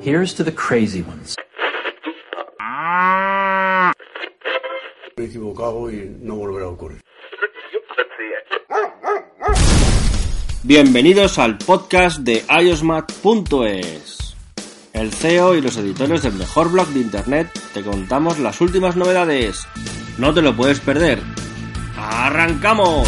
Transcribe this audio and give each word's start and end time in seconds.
Here's 0.00 0.34
to 0.34 0.44
the 0.44 0.52
crazy 0.52 1.02
ones. 1.02 1.36
Me 5.16 5.24
he 5.24 5.26
equivocado 5.26 5.90
y 5.90 6.16
no 6.20 6.34
volverá 6.34 6.66
a 6.66 6.70
ocurrir. 6.70 7.00
Bienvenidos 10.64 11.38
al 11.38 11.58
podcast 11.58 12.18
de 12.20 12.42
iosmat.es. 12.48 14.36
El 14.92 15.12
CEO 15.12 15.54
y 15.54 15.60
los 15.60 15.76
editores 15.76 16.22
del 16.22 16.34
mejor 16.34 16.72
blog 16.72 16.88
de 16.88 17.00
internet 17.00 17.48
te 17.72 17.82
contamos 17.82 18.40
las 18.40 18.60
últimas 18.60 18.96
novedades. 18.96 19.66
No 20.18 20.34
te 20.34 20.42
lo 20.42 20.56
puedes 20.56 20.80
perder. 20.80 21.20
¡Arrancamos! 21.96 23.06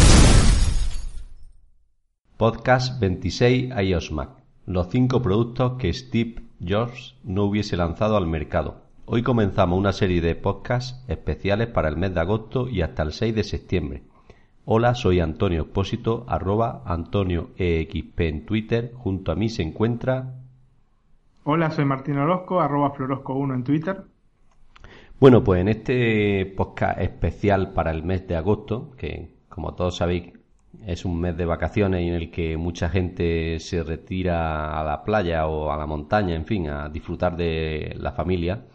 Podcast 2.37 2.99
26 2.99 3.73
iOSMac. 3.77 4.29
Los 4.65 4.89
5 4.89 5.21
productos 5.21 5.73
que 5.79 5.93
Steve 5.93 6.46
Jobs 6.65 7.15
no 7.23 7.43
hubiese 7.43 7.77
lanzado 7.77 8.17
al 8.17 8.27
mercado. 8.27 8.81
Hoy 9.05 9.23
comenzamos 9.23 9.77
una 9.77 9.93
serie 9.93 10.21
de 10.21 10.35
podcasts 10.35 11.03
especiales 11.07 11.67
para 11.67 11.87
el 11.87 11.97
mes 11.97 12.13
de 12.13 12.19
agosto 12.19 12.67
y 12.67 12.81
hasta 12.81 13.03
el 13.03 13.11
6 13.11 13.35
de 13.35 13.43
septiembre. 13.43 14.03
Hola, 14.65 14.95
soy 14.95 15.19
Antonio 15.19 15.61
Expósito, 15.61 16.25
arroba 16.27 16.81
Antonio 16.85 17.51
EXP 17.57 18.19
en 18.21 18.45
Twitter. 18.45 18.91
Junto 18.95 19.31
a 19.31 19.35
mí 19.35 19.49
se 19.49 19.63
encuentra... 19.63 20.33
Hola, 21.43 21.71
soy 21.71 21.85
Martín 21.85 22.17
Orozco, 22.17 22.59
arroba 22.59 22.93
Florosco1 22.93 23.53
en 23.53 23.63
Twitter. 23.63 24.03
Bueno, 25.19 25.43
pues 25.43 25.61
en 25.61 25.69
este 25.69 26.45
podcast 26.57 26.99
especial 26.99 27.71
para 27.71 27.91
el 27.91 28.03
mes 28.03 28.27
de 28.27 28.35
agosto, 28.35 28.91
que 28.97 29.37
como 29.47 29.73
todos 29.73 29.95
sabéis 29.95 30.36
es 30.85 31.05
un 31.05 31.19
mes 31.19 31.37
de 31.37 31.45
vacaciones 31.45 32.01
en 32.01 32.13
el 32.13 32.31
que 32.31 32.57
mucha 32.57 32.89
gente 32.89 33.59
se 33.59 33.83
retira 33.83 34.79
a 34.79 34.83
la 34.83 35.03
playa 35.03 35.47
o 35.47 35.71
a 35.71 35.77
la 35.77 35.85
montaña, 35.85 36.35
en 36.35 36.45
fin, 36.45 36.69
a 36.69 36.89
disfrutar 36.89 37.37
de 37.37 37.95
la 37.97 38.11
familia, 38.11 38.65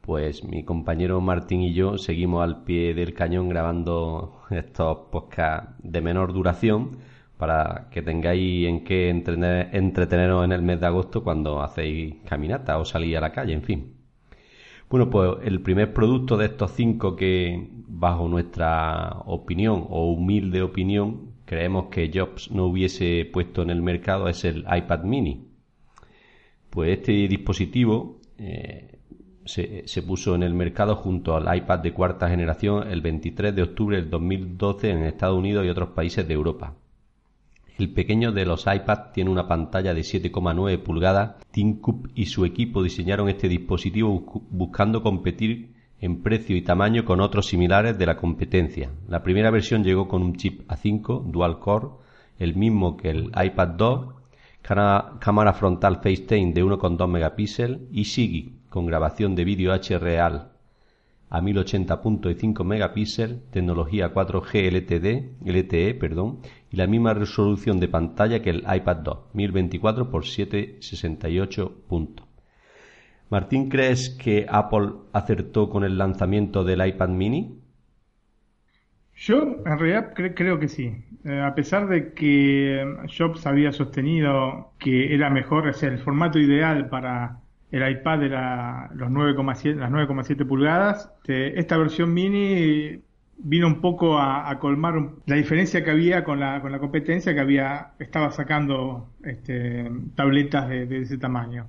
pues 0.00 0.44
mi 0.44 0.64
compañero 0.64 1.20
Martín 1.20 1.62
y 1.62 1.72
yo 1.72 1.98
seguimos 1.98 2.42
al 2.44 2.64
pie 2.64 2.94
del 2.94 3.14
cañón 3.14 3.48
grabando 3.48 4.42
estos 4.50 4.98
podcasts 5.10 5.74
de 5.82 6.00
menor 6.02 6.32
duración 6.32 6.98
para 7.38 7.88
que 7.90 8.02
tengáis 8.02 8.68
en 8.68 8.84
qué 8.84 9.10
entreteneros 9.10 10.44
en 10.44 10.52
el 10.52 10.62
mes 10.62 10.80
de 10.80 10.86
agosto 10.86 11.24
cuando 11.24 11.62
hacéis 11.62 12.16
caminata 12.24 12.78
o 12.78 12.84
salís 12.84 13.16
a 13.16 13.20
la 13.20 13.32
calle, 13.32 13.54
en 13.54 13.62
fin. 13.62 14.03
Bueno, 14.94 15.10
pues 15.10 15.38
el 15.42 15.60
primer 15.60 15.92
producto 15.92 16.36
de 16.36 16.46
estos 16.46 16.70
cinco 16.70 17.16
que, 17.16 17.68
bajo 17.88 18.28
nuestra 18.28 19.22
opinión 19.26 19.88
o 19.90 20.12
humilde 20.12 20.62
opinión, 20.62 21.32
creemos 21.44 21.86
que 21.86 22.12
Jobs 22.14 22.52
no 22.52 22.66
hubiese 22.66 23.28
puesto 23.32 23.62
en 23.62 23.70
el 23.70 23.82
mercado 23.82 24.28
es 24.28 24.44
el 24.44 24.64
iPad 24.72 25.02
mini. 25.02 25.48
Pues 26.70 26.96
este 26.96 27.10
dispositivo 27.26 28.20
eh, 28.38 29.00
se, 29.44 30.02
puso 30.02 30.36
en 30.36 30.44
el 30.44 30.54
mercado 30.54 30.94
junto 30.94 31.34
al 31.34 31.56
iPad 31.56 31.80
de 31.80 31.92
cuarta 31.92 32.28
generación 32.28 32.88
el 32.88 33.00
23 33.00 33.52
de 33.52 33.62
octubre 33.64 33.96
del 33.96 34.10
2012 34.10 34.90
en 34.90 35.02
Estados 35.06 35.36
Unidos 35.36 35.66
y 35.66 35.70
otros 35.70 35.88
países 35.88 36.28
de 36.28 36.34
Europa. 36.34 36.76
El 37.76 37.90
pequeño 37.92 38.30
de 38.30 38.46
los 38.46 38.66
iPad 38.66 39.10
tiene 39.12 39.30
una 39.30 39.48
pantalla 39.48 39.94
de 39.94 40.02
7,9 40.02 40.78
pulgadas. 40.80 41.36
Tim 41.50 41.80
Cook 41.80 42.08
y 42.14 42.26
su 42.26 42.44
equipo 42.44 42.84
diseñaron 42.84 43.28
este 43.28 43.48
dispositivo 43.48 44.24
buscando 44.50 45.02
competir 45.02 45.74
en 46.00 46.22
precio 46.22 46.56
y 46.56 46.62
tamaño 46.62 47.04
con 47.04 47.20
otros 47.20 47.46
similares 47.46 47.98
de 47.98 48.06
la 48.06 48.16
competencia. 48.16 48.90
La 49.08 49.24
primera 49.24 49.50
versión 49.50 49.82
llegó 49.82 50.06
con 50.06 50.22
un 50.22 50.36
chip 50.36 50.68
A5 50.68 51.24
dual 51.24 51.58
core, 51.58 51.88
el 52.38 52.54
mismo 52.54 52.96
que 52.96 53.10
el 53.10 53.32
iPad 53.34 53.68
2, 53.68 54.14
cámara 54.62 55.52
frontal 55.52 55.96
FaceTime 55.96 56.52
de 56.52 56.64
1,2 56.64 57.08
megapíxeles 57.08 57.80
y 57.90 58.04
SIGI 58.04 58.52
con 58.68 58.86
grabación 58.86 59.34
de 59.34 59.44
vídeo 59.44 59.72
HReal 59.72 60.50
a 61.30 61.40
1080.5 61.40 62.64
megapíxeles, 62.64 63.50
tecnología 63.50 64.14
4G 64.14 64.70
LTD, 64.70 65.44
LTE, 65.44 65.94
perdón, 65.94 66.38
la 66.74 66.86
misma 66.86 67.14
resolución 67.14 67.80
de 67.80 67.88
pantalla 67.88 68.42
que 68.42 68.50
el 68.50 68.64
iPad 68.70 68.96
2, 68.96 69.18
1024 69.34 70.10
x 70.12 70.34
768 70.34 71.82
puntos. 71.88 72.26
Martín, 73.30 73.68
¿crees 73.68 74.10
que 74.10 74.46
Apple 74.48 74.90
acertó 75.12 75.68
con 75.68 75.84
el 75.84 75.98
lanzamiento 75.98 76.62
del 76.64 76.86
iPad 76.86 77.08
mini? 77.08 77.58
Yo 79.16 79.56
en 79.64 79.78
realidad 79.78 80.12
creo 80.14 80.58
que 80.58 80.68
sí. 80.68 80.92
Eh, 81.24 81.40
a 81.40 81.54
pesar 81.54 81.88
de 81.88 82.12
que 82.12 82.82
eh, 82.82 82.86
Jobs 83.16 83.46
había 83.46 83.72
sostenido 83.72 84.72
que 84.78 85.14
era 85.14 85.30
mejor, 85.30 85.66
o 85.66 85.86
el 85.86 85.98
formato 85.98 86.38
ideal 86.38 86.88
para 86.88 87.40
el 87.70 87.90
iPad 87.90 88.22
era 88.22 88.90
los 88.94 89.10
9,7 89.10 89.76
las 89.76 89.90
9,7 89.90 90.46
pulgadas. 90.46 91.10
Este, 91.18 91.58
esta 91.58 91.76
versión 91.76 92.12
mini 92.12 93.00
vino 93.44 93.66
un 93.66 93.80
poco 93.80 94.18
a, 94.18 94.58
colmar 94.58 94.94
la 95.26 95.36
diferencia 95.36 95.84
que 95.84 95.90
había 95.90 96.24
con 96.24 96.40
la, 96.40 96.60
con 96.62 96.72
la 96.72 96.78
competencia 96.78 97.34
que 97.34 97.40
había 97.40 97.92
estaba 97.98 98.32
sacando 98.32 99.10
este, 99.22 99.90
tabletas 100.16 100.68
de, 100.68 101.02
ese 101.02 101.18
tamaño. 101.18 101.66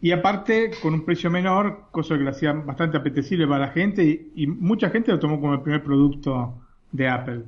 Y 0.00 0.12
aparte, 0.12 0.70
con 0.82 0.94
un 0.94 1.04
precio 1.04 1.30
menor, 1.30 1.88
cosa 1.90 2.16
que 2.16 2.24
lo 2.24 2.30
hacía 2.30 2.52
bastante 2.52 2.96
apetecible 2.96 3.46
para 3.46 3.66
la 3.66 3.72
gente 3.72 4.02
y, 4.02 4.32
y 4.34 4.46
mucha 4.46 4.88
gente 4.88 5.12
lo 5.12 5.18
tomó 5.18 5.38
como 5.38 5.54
el 5.54 5.60
primer 5.60 5.84
producto 5.84 6.54
de 6.92 7.08
Apple. 7.08 7.42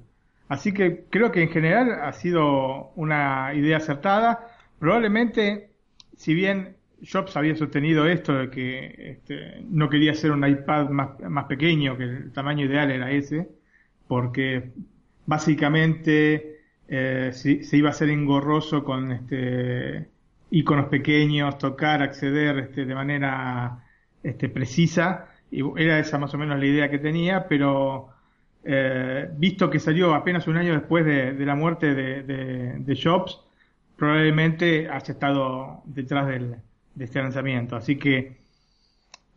Así 0.49 0.75
que 0.75 1.05
creo 1.09 1.33
que 1.33 1.43
en 1.43 1.49
general 1.49 1.91
ha 2.03 2.13
sido 2.13 2.91
una 2.97 3.55
idea 3.55 3.79
acertada. 3.79 4.47
Probablemente, 4.79 5.71
si 6.19 6.35
bien 6.35 6.77
Jobs 7.11 7.37
había 7.37 7.57
sostenido 7.57 8.07
esto 8.07 8.35
de 8.35 8.51
que 8.51 9.13
este, 9.13 9.65
no 9.69 9.89
quería 9.89 10.13
hacer 10.13 10.31
un 10.31 10.47
iPad 10.47 10.89
más, 10.91 11.45
pequeño, 11.47 11.97
que 11.97 12.05
el 12.05 12.33
tamaño 12.33 12.67
ideal 12.67 12.91
era 12.91 13.11
ese, 13.11 13.49
porque 14.07 14.73
básicamente 15.27 16.61
eh, 16.89 17.31
se, 17.33 17.77
iba 17.77 17.89
a 17.89 17.93
hacer 17.93 18.09
engorroso 18.11 18.85
con 18.85 19.11
este, 19.13 20.09
iconos 20.51 20.87
pequeños, 20.87 21.59
tocar, 21.59 22.03
acceder 22.03 22.59
este, 22.59 22.85
de 22.85 22.95
manera 22.95 23.85
este, 24.23 24.49
precisa, 24.49 25.29
y 25.51 25.63
era 25.77 25.99
esa 25.99 26.19
más 26.19 26.33
o 26.35 26.39
menos 26.39 26.59
la 26.59 26.67
idea 26.67 26.91
que 26.91 26.99
tenía, 26.99 27.49
pero 27.49 28.11
eh, 28.65 29.29
visto 29.37 29.69
que 29.69 29.81
salió 29.81 30.15
apenas 30.15 30.47
un 30.47 30.57
año 30.57 30.73
después 30.73 31.05
de, 31.05 31.35
la 31.45 31.57
muerte 31.57 31.95
de, 31.95 32.23
de 32.79 33.01
Jobs, 33.03 33.41
probablemente 33.97 34.89
haya 34.89 35.13
estado 35.13 35.83
detrás 35.85 36.29
del 36.29 36.57
de 36.95 37.05
este 37.05 37.21
lanzamiento. 37.21 37.77
Así 37.77 37.97
que 37.97 38.37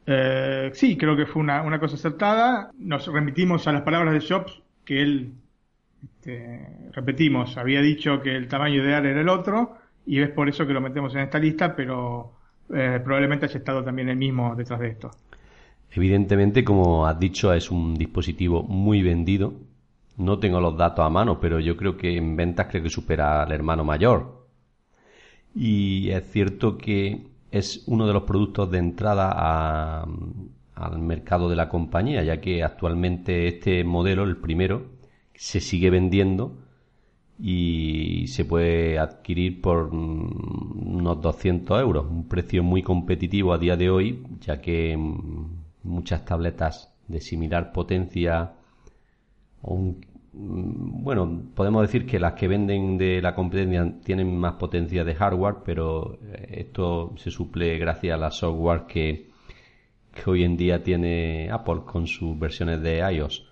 eh, 0.06 0.72
sí, 0.74 0.98
creo 0.98 1.16
que 1.16 1.26
fue 1.26 1.42
una, 1.42 1.62
una, 1.64 1.80
cosa 1.80 1.96
acertada. 1.96 2.72
Nos 2.78 3.08
remitimos 3.08 3.68
a 3.68 3.72
las 3.72 3.82
palabras 3.82 4.14
de 4.14 4.28
Jobs, 4.28 4.62
que 4.84 5.02
él, 5.02 5.34
este, 6.04 6.92
repetimos, 6.92 7.58
había 7.58 7.82
dicho 7.82 8.22
que 8.22 8.36
el 8.36 8.48
tamaño 8.48 8.84
ideal 8.84 9.06
era 9.06 9.22
el 9.22 9.30
otro, 9.30 9.78
y 10.06 10.22
es 10.22 10.30
por 10.30 10.48
eso 10.48 10.68
que 10.68 10.74
lo 10.74 10.82
metemos 10.82 11.14
en 11.16 11.22
esta 11.22 11.40
lista, 11.40 11.76
pero 11.76 12.34
eh, 12.74 13.00
probablemente 13.04 13.46
haya 13.46 13.58
estado 13.58 13.84
también 13.84 14.10
el 14.10 14.18
mismo 14.18 14.56
detrás 14.56 14.80
de 14.80 14.90
esto. 14.90 15.12
Evidentemente, 15.92 16.64
como 16.64 17.08
has 17.08 17.20
dicho, 17.20 17.54
es 17.54 17.72
un 17.72 17.96
dispositivo 17.96 18.64
muy 18.64 19.02
vendido. 19.02 19.54
No 20.18 20.40
tengo 20.40 20.60
los 20.60 20.78
datos 20.78 21.06
a 21.06 21.10
mano, 21.10 21.40
pero 21.40 21.60
yo 21.60 21.76
creo 21.78 21.98
que 21.98 22.16
en 22.18 22.36
ventas 22.36 22.68
creo 22.70 22.84
que 22.84 22.90
supera 22.90 23.44
al 23.44 23.52
hermano 23.52 23.84
mayor. 23.84 24.46
Y 25.56 26.10
es 26.10 26.30
cierto 26.32 26.78
que 26.78 27.35
es 27.58 27.84
uno 27.88 28.06
de 28.06 28.14
los 28.14 28.24
productos 28.24 28.70
de 28.70 28.80
entrada 28.80 30.02
al 30.76 31.00
mercado 31.00 31.50
de 31.50 31.56
la 31.56 31.70
compañía, 31.70 32.22
ya 32.22 32.42
que 32.42 32.64
actualmente 32.64 33.48
este 33.48 33.84
modelo, 33.86 34.24
el 34.24 34.38
primero, 34.38 34.88
se 35.34 35.62
sigue 35.62 35.90
vendiendo 35.90 36.58
y 37.40 38.28
se 38.28 38.44
puede 38.44 39.00
adquirir 39.00 39.62
por 39.62 39.88
unos 39.94 41.22
200 41.22 41.80
euros, 41.82 42.06
un 42.10 42.28
precio 42.28 42.62
muy 42.62 42.84
competitivo 42.84 43.54
a 43.54 43.58
día 43.58 43.78
de 43.78 43.90
hoy, 43.90 44.24
ya 44.42 44.60
que 44.62 44.98
muchas 45.84 46.26
tabletas 46.26 46.94
de 47.08 47.22
similar 47.22 47.72
potencia 47.72 48.52
o 49.62 49.74
un 49.76 50.02
Mm, 50.15 50.15
bueno, 50.38 51.44
podemos 51.56 51.82
decir 51.84 52.06
que 52.06 52.20
las 52.20 52.34
que 52.34 52.48
venden 52.48 52.98
de 52.98 53.22
la 53.22 53.34
competencia 53.34 54.00
tienen 54.04 54.38
más 54.38 54.56
potencia 54.56 55.04
de 55.06 55.16
hardware, 55.16 55.58
pero 55.64 56.20
eh, 56.22 56.66
esto 56.66 57.14
se 57.18 57.32
suple 57.32 57.78
gracias 57.78 58.14
a 58.16 58.18
la 58.18 58.32
software 58.32 58.86
que, 58.86 59.30
que 60.14 60.30
hoy 60.30 60.44
en 60.44 60.58
día 60.58 60.84
tiene 60.84 61.50
Apple 61.50 61.82
con 61.86 62.08
sus 62.08 62.38
versiones 62.38 62.82
de 62.82 62.98
iOS. 63.00 63.48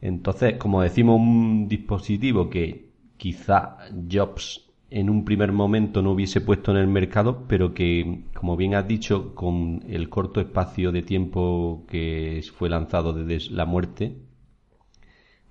Entonces, 0.00 0.54
como 0.56 0.80
decimos, 0.80 1.20
un 1.20 1.68
dispositivo 1.68 2.48
que 2.48 2.90
quizá 3.18 3.78
Jobs 4.10 4.66
en 4.88 5.10
un 5.10 5.24
primer 5.24 5.52
momento 5.52 6.00
no 6.00 6.12
hubiese 6.12 6.40
puesto 6.40 6.70
en 6.70 6.78
el 6.78 6.86
mercado, 6.86 7.44
pero 7.48 7.74
que, 7.74 8.24
como 8.32 8.56
bien 8.56 8.74
has 8.74 8.86
dicho, 8.88 9.34
con 9.34 9.82
el 9.88 10.08
corto 10.08 10.40
espacio 10.40 10.92
de 10.92 11.02
tiempo 11.02 11.84
que 11.88 12.42
fue 12.56 12.70
lanzado 12.70 13.12
desde 13.12 13.52
la 13.52 13.66
muerte 13.66 14.16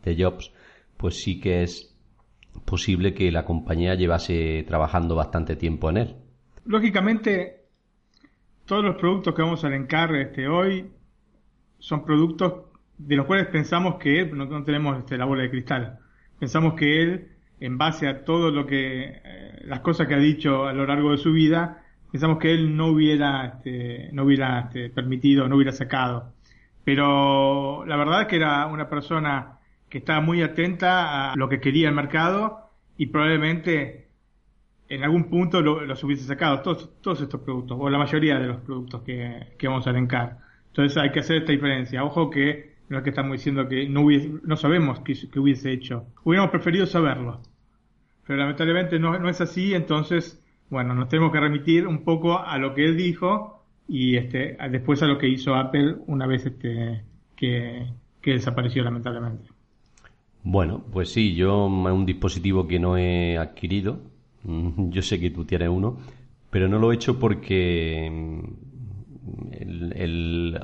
de 0.03 0.23
Jobs, 0.23 0.51
pues 1.05 1.21
sí 1.21 1.39
que 1.39 1.61
es 1.61 1.95
posible 2.65 3.13
que 3.13 3.31
la 3.31 3.45
compañía 3.45 3.93
llevase 3.93 4.65
trabajando 4.67 5.15
bastante 5.15 5.55
tiempo 5.55 5.91
en 5.91 5.97
él. 5.97 6.15
Lógicamente, 6.65 7.57
todos 8.65 8.83
los 8.83 8.95
productos 8.95 9.35
que 9.35 9.43
vamos 9.43 9.63
a 9.63 9.67
elencar 9.67 10.15
este, 10.15 10.47
hoy 10.47 10.89
son 11.77 12.03
productos 12.03 12.71
de 12.97 13.17
los 13.17 13.27
cuales 13.27 13.45
pensamos 13.49 13.97
que 13.99 14.19
él, 14.19 14.35
no, 14.35 14.63
tenemos 14.63 14.97
este, 14.97 15.15
la 15.15 15.25
bola 15.25 15.43
de 15.43 15.51
cristal, 15.51 15.99
pensamos 16.39 16.73
que 16.73 17.03
él, 17.03 17.27
en 17.59 17.77
base 17.77 18.07
a 18.07 18.25
todo 18.25 18.49
lo 18.49 18.65
que, 18.65 19.21
eh, 19.23 19.61
las 19.65 19.81
cosas 19.81 20.07
que 20.07 20.15
ha 20.15 20.17
dicho 20.17 20.65
a 20.65 20.73
lo 20.73 20.87
largo 20.87 21.11
de 21.11 21.17
su 21.19 21.31
vida, 21.33 21.83
pensamos 22.11 22.39
que 22.39 22.51
él 22.51 22.75
no 22.75 22.87
hubiera, 22.87 23.45
este, 23.45 24.09
no 24.11 24.23
hubiera 24.23 24.61
este, 24.61 24.89
permitido, 24.89 25.47
no 25.47 25.55
hubiera 25.55 25.71
sacado. 25.71 26.33
Pero 26.83 27.85
la 27.85 27.95
verdad 27.95 28.23
es 28.23 28.27
que 28.27 28.37
era 28.37 28.65
una 28.65 28.89
persona 28.89 29.54
que 29.89 29.99
estaba 29.99 30.21
muy 30.21 30.41
atenta 30.41 31.31
a 31.31 31.35
lo 31.35 31.49
que 31.49 31.59
quería 31.59 31.89
el 31.89 31.95
mercado 31.95 32.69
y 32.97 33.07
probablemente 33.07 34.09
en 34.87 35.03
algún 35.03 35.25
punto 35.25 35.61
los 35.61 36.03
hubiese 36.03 36.25
sacado 36.25 36.61
todos, 36.61 37.01
todos 37.01 37.21
estos 37.21 37.41
productos, 37.41 37.77
o 37.79 37.89
la 37.89 37.97
mayoría 37.97 38.39
de 38.39 38.47
los 38.47 38.57
productos 38.57 39.01
que, 39.01 39.53
que 39.57 39.67
vamos 39.67 39.87
a 39.87 39.89
elencar. 39.89 40.39
Entonces 40.67 40.97
hay 40.97 41.11
que 41.11 41.21
hacer 41.21 41.37
esta 41.37 41.51
diferencia. 41.51 42.03
Ojo 42.03 42.29
que 42.29 42.75
no 42.89 42.97
es 42.97 43.03
que 43.03 43.09
estamos 43.09 43.31
diciendo 43.33 43.67
que 43.67 43.89
no, 43.89 44.01
hubiese, 44.01 44.31
no 44.43 44.57
sabemos 44.57 44.99
qué, 44.99 45.15
hubiese 45.39 45.71
hecho. 45.71 46.05
Hubiéramos 46.23 46.51
preferido 46.51 46.85
saberlo. 46.85 47.41
Pero 48.27 48.39
lamentablemente 48.39 48.99
no, 48.99 49.17
no 49.19 49.29
es 49.29 49.41
así, 49.41 49.73
entonces, 49.73 50.43
bueno, 50.69 50.93
nos 50.95 51.09
tenemos 51.09 51.31
que 51.31 51.39
remitir 51.39 51.87
un 51.87 52.03
poco 52.03 52.39
a 52.39 52.57
lo 52.57 52.73
que 52.73 52.85
él 52.85 52.97
dijo 52.97 53.63
y 53.87 54.17
este, 54.17 54.57
después 54.71 55.01
a 55.03 55.07
lo 55.07 55.17
que 55.17 55.27
hizo 55.27 55.55
Apple 55.55 55.97
una 56.07 56.25
vez 56.25 56.45
este, 56.45 57.03
que, 57.35 57.87
que 58.21 58.31
desapareció 58.31 58.83
lamentablemente. 58.83 59.54
Bueno, 60.45 60.83
pues 60.93 61.11
sí, 61.11 61.33
yo 61.33 61.65
es 61.65 61.93
un 61.93 62.05
dispositivo 62.05 62.67
que 62.67 62.79
no 62.79 62.97
he 62.97 63.35
adquirido. 63.35 63.99
Mm, 64.43 64.89
yo 64.91 65.01
sé 65.01 65.19
que 65.19 65.31
tú 65.31 65.43
tienes 65.45 65.69
uno, 65.69 65.97
pero 66.51 66.67
no 66.67 66.77
lo 66.77 66.91
he 66.91 66.95
hecho 66.95 67.19
porque 67.19 68.07
mm, 68.11 69.53
el, 69.53 70.61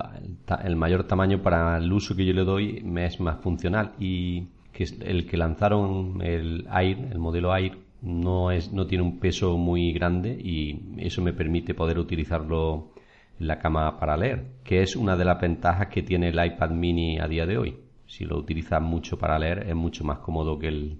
el, 0.63 0.75
mayor 0.75 1.05
tamaño 1.05 1.41
para 1.41 1.77
el 1.77 1.91
uso 1.91 2.15
que 2.15 2.25
yo 2.25 2.33
le 2.33 2.43
doy 2.43 2.81
me 2.83 3.05
es 3.07 3.19
más 3.19 3.39
funcional 3.41 3.93
y 3.99 4.49
que 4.71 4.85
el 5.01 5.25
que 5.25 5.37
lanzaron 5.37 6.21
el 6.21 6.67
Air, 6.71 6.99
el 7.11 7.17
modelo 7.17 7.55
Air, 7.55 7.77
no 8.03 8.51
es 8.51 8.71
no 8.71 8.85
tiene 8.85 9.03
un 9.03 9.19
peso 9.19 9.57
muy 9.57 9.93
grande 9.93 10.31
y 10.39 10.79
eso 10.97 11.23
me 11.23 11.33
permite 11.33 11.73
poder 11.73 11.97
utilizarlo 11.97 12.93
en 13.39 13.47
la 13.47 13.57
cama 13.59 13.99
para 13.99 14.17
leer, 14.17 14.45
que 14.63 14.83
es 14.83 14.95
una 14.95 15.17
de 15.17 15.25
las 15.25 15.41
ventajas 15.41 15.87
que 15.87 16.03
tiene 16.03 16.29
el 16.29 16.45
iPad 16.45 16.69
mini 16.71 17.19
a 17.19 17.27
día 17.27 17.47
de 17.47 17.57
hoy 17.57 17.75
si 18.11 18.25
lo 18.25 18.37
utilizas 18.37 18.81
mucho 18.81 19.17
para 19.17 19.39
leer, 19.39 19.69
es 19.69 19.75
mucho 19.75 20.03
más 20.03 20.19
cómodo 20.19 20.59
que 20.59 20.67
el 20.67 20.97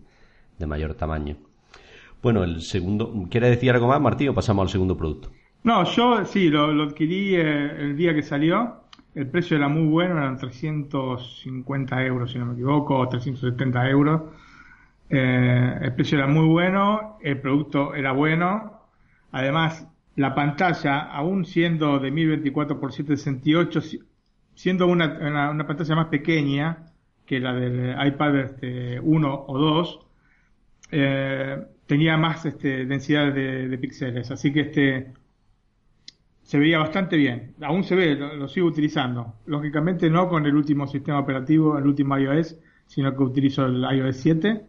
de 0.58 0.66
mayor 0.66 0.94
tamaño. 0.94 1.36
Bueno, 2.24 2.46
el 2.46 2.62
segundo, 2.62 3.28
¿quiere 3.30 3.50
decir 3.50 3.72
algo 3.72 3.88
más, 3.88 4.00
Martín, 4.00 4.30
o 4.30 4.34
pasamos 4.34 4.64
al 4.64 4.70
segundo 4.70 4.96
producto? 4.96 5.30
No, 5.64 5.84
yo 5.84 6.24
sí, 6.24 6.50
lo, 6.50 6.82
adquirí 6.82 7.36
eh, 7.36 7.72
el 7.80 7.98
día 7.98 8.16
que 8.16 8.24
salió. 8.24 8.84
El 9.14 9.28
precio 9.28 9.58
era 9.58 9.68
muy 9.68 9.88
bueno, 9.88 10.18
eran 10.18 10.38
350 10.38 12.06
euros, 12.06 12.32
si 12.32 12.40
no 12.40 12.46
me 12.46 12.54
equivoco, 12.54 12.98
o 12.98 13.10
370 13.10 13.90
euros. 13.90 14.22
Eh, 15.10 15.80
el 15.82 15.94
precio 15.94 16.18
era 16.18 16.28
muy 16.28 16.48
bueno, 16.48 17.18
el 17.22 17.42
producto 17.42 17.94
era 17.94 18.14
bueno. 18.14 18.80
Además, 19.34 19.86
la 20.16 20.34
pantalla, 20.34 21.02
aún 21.02 21.44
siendo 21.44 22.00
de 22.00 22.10
1024 22.10 22.80
x 22.82 22.96
768, 22.96 24.00
siendo 24.56 24.88
una, 24.88 25.50
una 25.52 25.68
pantalla 25.68 25.96
más 25.96 26.08
pequeña, 26.08 26.91
que 27.32 27.40
la 27.40 27.54
del 27.54 27.96
iPad 28.08 28.40
este, 28.40 29.00
1 29.00 29.46
o 29.48 29.58
2, 29.58 30.00
eh, 30.92 31.66
tenía 31.86 32.18
más 32.18 32.46
este, 32.46 32.86
densidad 32.86 33.34
de, 33.34 33.78
píxeles. 33.78 34.30
Así 34.32 34.52
que 34.52 34.60
este 34.60 35.14
se 36.44 36.60
veía 36.60 36.80
bastante 36.80 37.16
bien. 37.16 37.56
Aún 37.62 37.86
se 37.86 37.96
ve, 37.96 38.16
lo, 38.16 38.50
sigo 38.50 38.68
utilizando. 38.68 39.36
Lógicamente 39.46 40.10
no 40.10 40.28
con 40.28 40.46
el 40.46 40.54
último 40.54 40.88
sistema 40.88 41.20
operativo, 41.20 41.78
el 41.78 41.88
último 41.88 42.18
iOS, 42.18 42.58
sino 42.86 43.16
que 43.16 43.24
utilizo 43.24 43.66
el 43.66 43.82
iOS 43.82 44.18
7 44.18 44.66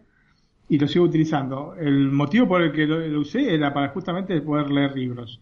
y 0.69 0.79
lo 0.79 0.87
sigo 0.87 1.07
utilizando. 1.07 1.75
El 1.75 2.13
motivo 2.13 2.47
por 2.47 2.63
el 2.63 2.71
que 2.71 2.87
lo, 2.87 3.19
usé 3.19 3.53
era 3.53 3.75
para 3.75 3.89
justamente 3.89 4.41
poder 4.41 4.71
leer 4.71 4.95
libros. 4.95 5.41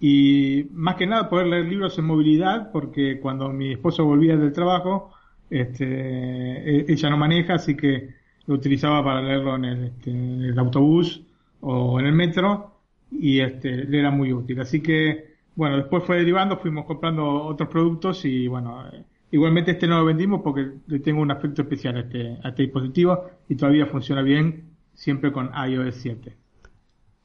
Y 0.00 0.66
más 0.72 0.96
que 0.96 1.06
nada 1.06 1.30
poder 1.30 1.46
leer 1.46 1.64
libros 1.64 1.98
en 1.98 2.04
movilidad, 2.04 2.70
porque 2.72 3.20
cuando 3.20 3.48
mi 3.48 3.72
esposo 3.72 4.04
volvía 4.04 4.36
del 4.36 4.52
trabajo, 4.52 5.14
este, 5.50 5.84
e, 5.86 6.86
ella 6.88 7.10
no 7.10 7.16
maneja, 7.16 7.54
así 7.54 7.76
que 7.76 8.14
lo 8.46 8.54
utilizaba 8.54 9.04
para 9.04 9.22
leerlo 9.22 9.56
en 9.56 9.64
el, 9.64 9.84
este, 9.84 10.54
autobús 10.56 11.22
o 11.60 12.00
en 12.00 12.06
el 12.06 12.12
metro 12.12 12.80
y 13.10 13.40
este, 13.40 13.84
le 13.84 13.98
era 13.98 14.10
muy 14.10 14.32
útil. 14.32 14.60
Así 14.60 14.80
que, 14.80 15.36
bueno, 15.54 15.76
después 15.76 16.04
fue 16.04 16.18
derivando, 16.18 16.58
fuimos 16.58 16.86
comprando 16.86 17.26
otros 17.44 17.68
productos 17.68 18.24
y 18.24 18.48
bueno, 18.48 18.84
igualmente 19.30 19.72
este 19.72 19.86
no 19.86 19.98
lo 19.98 20.04
vendimos 20.04 20.40
porque 20.42 20.70
le 20.86 20.98
tengo 21.00 21.20
un 21.20 21.30
aspecto 21.30 21.62
especial 21.62 21.96
a 21.96 22.00
este, 22.00 22.38
a 22.42 22.48
este 22.48 22.62
dispositivo 22.62 23.24
y 23.48 23.54
todavía 23.56 23.86
funciona 23.86 24.22
bien 24.22 24.64
siempre 24.94 25.32
con 25.32 25.50
iOS 25.68 25.94
7. 25.96 26.47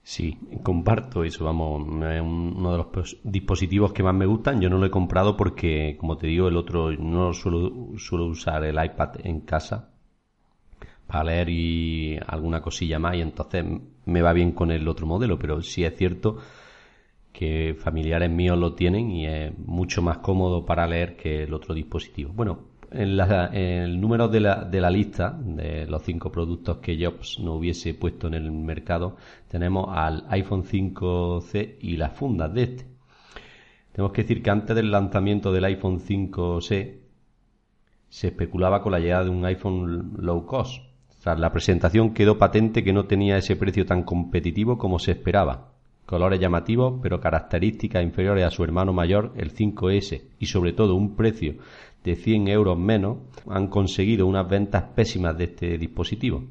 Sí, 0.06 0.38
comparto 0.64 1.24
eso, 1.24 1.46
vamos, 1.46 1.82
es 2.12 2.22
uno 2.22 2.72
de 2.74 2.78
los 2.78 3.18
dispositivos 3.24 3.94
que 3.94 4.04
más 4.04 4.14
me 4.14 4.26
gustan. 4.26 4.60
Yo 4.60 4.70
no 4.70 4.78
lo 4.78 4.86
he 4.86 4.92
comprado 4.92 5.38
porque, 5.38 5.96
como 5.98 6.18
te 6.18 6.28
digo, 6.28 6.50
el 6.50 6.58
otro 6.58 6.92
no 6.92 7.34
suelo, 7.34 7.98
suelo 7.98 8.26
usar 8.26 8.66
el 8.66 8.84
iPad 8.84 9.16
en 9.24 9.42
casa 9.42 9.90
para 11.08 11.24
leer 11.26 11.50
y 11.50 12.20
alguna 12.28 12.62
cosilla 12.62 13.00
más 13.00 13.16
y 13.16 13.22
entonces 13.22 13.66
me 14.06 14.22
va 14.22 14.34
bien 14.34 14.52
con 14.52 14.72
el 14.72 14.88
otro 14.88 15.06
modelo, 15.08 15.40
pero 15.40 15.62
sí 15.62 15.84
es 15.86 15.96
cierto 15.96 16.38
que 17.32 17.76
familiares 17.80 18.30
míos 18.30 18.58
lo 18.58 18.74
tienen 18.76 19.10
y 19.12 19.26
es 19.28 19.58
mucho 19.58 20.02
más 20.02 20.20
cómodo 20.20 20.66
para 20.66 20.88
leer 20.88 21.16
que 21.16 21.44
el 21.44 21.54
otro 21.54 21.74
dispositivo. 21.74 22.32
Bueno, 22.34 22.73
en, 22.94 23.20
el 23.20 24.00
número 24.00 24.28
de 24.28 24.40
la, 24.40 24.64
de 24.64 24.82
la 24.82 24.90
lista 24.90 25.38
de 25.40 25.88
los 25.88 26.04
cinco 26.04 26.32
productos 26.32 26.78
que 26.78 26.98
Jobs 27.04 27.40
no 27.40 27.56
hubiese 27.56 27.94
puesto 27.94 28.28
en 28.28 28.36
el 28.36 28.52
mercado, 28.52 29.18
tenemos 29.48 29.88
al 29.90 30.26
iPhone 30.30 30.64
5C 30.64 31.78
y 31.80 31.98
las 31.98 32.14
fundas 32.14 32.54
de 32.54 32.64
este. 32.64 32.86
Tenemos 33.92 34.12
que 34.12 34.24
decir 34.24 34.42
que 34.42 34.50
antes 34.50 34.76
del 34.76 34.92
lanzamiento 34.92 35.52
del 35.52 35.66
iPhone 35.66 36.00
5C 36.00 37.00
se 38.10 38.28
especulaba 38.28 38.82
con 38.82 38.92
la 38.92 39.00
llegada 39.00 39.24
de 39.24 39.30
un 39.30 39.46
iPhone 39.46 40.14
low 40.18 40.46
cost. 40.46 40.84
Tras 41.24 41.40
la 41.40 41.52
presentación 41.52 42.14
quedó 42.14 42.38
patente 42.38 42.84
que 42.84 42.92
no 42.92 43.06
tenía 43.06 43.38
ese 43.38 43.56
precio 43.56 43.86
tan 43.86 44.04
competitivo 44.04 44.78
como 44.78 45.00
se 45.00 45.12
esperaba. 45.12 45.74
Colores 46.06 46.40
llamativos, 46.40 47.00
pero 47.02 47.22
características 47.22 48.04
inferiores 48.04 48.46
a 48.46 48.52
su 48.52 48.64
hermano 48.64 48.94
mayor, 48.94 49.32
el 49.38 49.54
5S, 49.54 50.22
y 50.38 50.46
sobre 50.48 50.74
todo 50.74 50.96
un 50.96 51.16
precio 51.16 51.56
de 52.04 52.16
100 52.16 52.48
euros 52.50 52.78
menos 52.78 53.18
han 53.50 53.68
conseguido 53.68 54.28
unas 54.28 54.48
ventas 54.50 54.84
pésimas 54.96 55.38
de 55.38 55.46
este 55.46 55.78
dispositivo. 55.78 56.44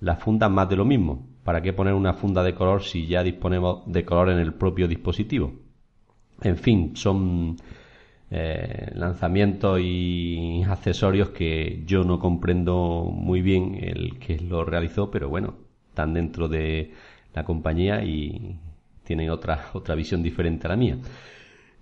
Las 0.00 0.22
fundas 0.22 0.50
más 0.50 0.68
de 0.68 0.76
lo 0.76 0.84
mismo. 0.84 1.26
¿Para 1.42 1.60
qué 1.60 1.72
poner 1.72 1.94
una 1.94 2.14
funda 2.14 2.42
de 2.42 2.54
color 2.54 2.82
si 2.82 3.06
ya 3.06 3.22
disponemos 3.22 3.82
de 3.86 4.04
color 4.04 4.30
en 4.30 4.38
el 4.38 4.54
propio 4.54 4.88
dispositivo? 4.88 5.52
En 6.42 6.56
fin, 6.56 6.96
son 6.96 7.56
eh, 8.30 8.90
lanzamientos 8.94 9.78
y 9.82 10.62
accesorios 10.62 11.30
que 11.30 11.82
yo 11.86 12.02
no 12.04 12.18
comprendo 12.18 13.04
muy 13.04 13.42
bien 13.42 13.78
el 13.80 14.18
que 14.18 14.38
lo 14.38 14.64
realizó, 14.64 15.10
pero 15.10 15.28
bueno, 15.28 15.54
están 15.88 16.14
dentro 16.14 16.48
de 16.48 16.92
la 17.34 17.44
compañía 17.44 18.02
y 18.04 18.58
tienen 19.04 19.30
otra, 19.30 19.66
otra 19.74 19.94
visión 19.94 20.22
diferente 20.22 20.66
a 20.66 20.70
la 20.70 20.76
mía. 20.76 20.98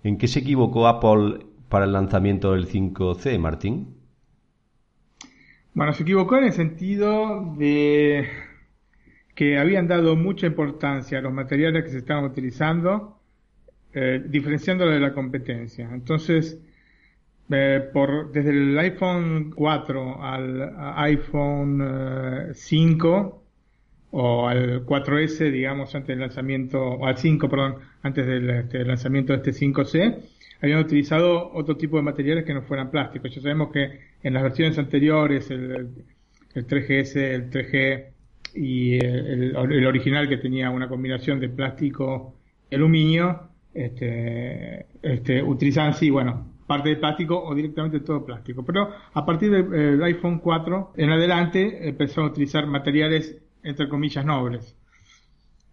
¿En 0.03 0.17
qué 0.17 0.27
se 0.27 0.39
equivocó 0.39 0.87
Apple 0.87 1.45
para 1.73 1.85
el 1.85 1.91
lanzamiento 1.91 2.51
del 2.51 2.67
5C, 2.67 3.39
Martín? 3.39 3.95
Bueno, 5.73 5.91
se 5.93 6.03
equivocó 6.03 6.37
en 6.37 6.43
el 6.43 6.53
sentido 6.53 7.55
de 7.57 8.29
que 9.33 9.57
habían 9.57 9.87
dado 9.87 10.15
mucha 10.15 10.45
importancia 10.45 11.17
a 11.17 11.21
los 11.21 11.33
materiales 11.33 11.83
que 11.83 11.89
se 11.89 11.97
estaban 11.97 12.25
utilizando, 12.25 13.17
eh, 13.91 14.23
diferenciándolo 14.23 14.91
de 14.91 14.99
la 14.99 15.15
competencia. 15.15 15.89
Entonces, 15.91 16.61
eh, 17.49 17.89
por, 17.91 18.31
desde 18.31 18.51
el 18.51 18.77
iPhone 18.77 19.51
4 19.55 20.23
al 20.23 20.75
iPhone 20.97 22.53
5 22.53 23.09
eh, 23.17 23.43
o 24.11 24.47
al 24.47 24.85
4S, 24.85 25.51
digamos, 25.51 25.95
antes 25.95 26.09
del 26.09 26.19
lanzamiento, 26.19 26.79
o 26.79 27.07
al 27.07 27.17
5, 27.17 27.49
perdón, 27.49 27.77
antes 28.03 28.27
del 28.27 28.47
este, 28.51 28.85
lanzamiento 28.85 29.33
de 29.33 29.37
este 29.37 29.53
5C, 29.53 30.19
habían 30.63 30.79
utilizado 30.79 31.51
otro 31.53 31.75
tipo 31.75 31.97
de 31.97 32.03
materiales 32.03 32.45
que 32.45 32.53
no 32.53 32.61
fueran 32.61 32.89
plásticos. 32.89 33.35
Ya 33.35 33.41
sabemos 33.41 33.69
que 33.71 33.99
en 34.23 34.33
las 34.33 34.43
versiones 34.43 34.77
anteriores, 34.79 35.51
el, 35.51 35.89
3GS, 36.55 37.17
el 37.17 37.49
3G 37.51 38.05
y 38.55 38.95
el, 38.95 39.85
original 39.85 40.29
que 40.29 40.37
tenía 40.37 40.69
una 40.69 40.87
combinación 40.87 41.41
de 41.41 41.49
plástico 41.49 42.35
y 42.69 42.75
aluminio, 42.75 43.49
este, 43.73 44.85
este, 45.01 45.43
utilizaban 45.43 45.95
sí, 45.95 46.09
bueno, 46.09 46.53
parte 46.65 46.89
de 46.89 46.95
plástico 46.95 47.43
o 47.43 47.53
directamente 47.53 47.99
todo 47.99 48.25
plástico. 48.25 48.63
Pero 48.63 48.89
a 49.13 49.25
partir 49.25 49.51
del 49.51 50.01
iPhone 50.01 50.39
4 50.39 50.93
en 50.95 51.09
adelante 51.09 51.89
empezaron 51.89 52.29
a 52.29 52.31
utilizar 52.31 52.65
materiales 52.67 53.37
entre 53.63 53.89
comillas 53.89 54.23
nobles. 54.23 54.77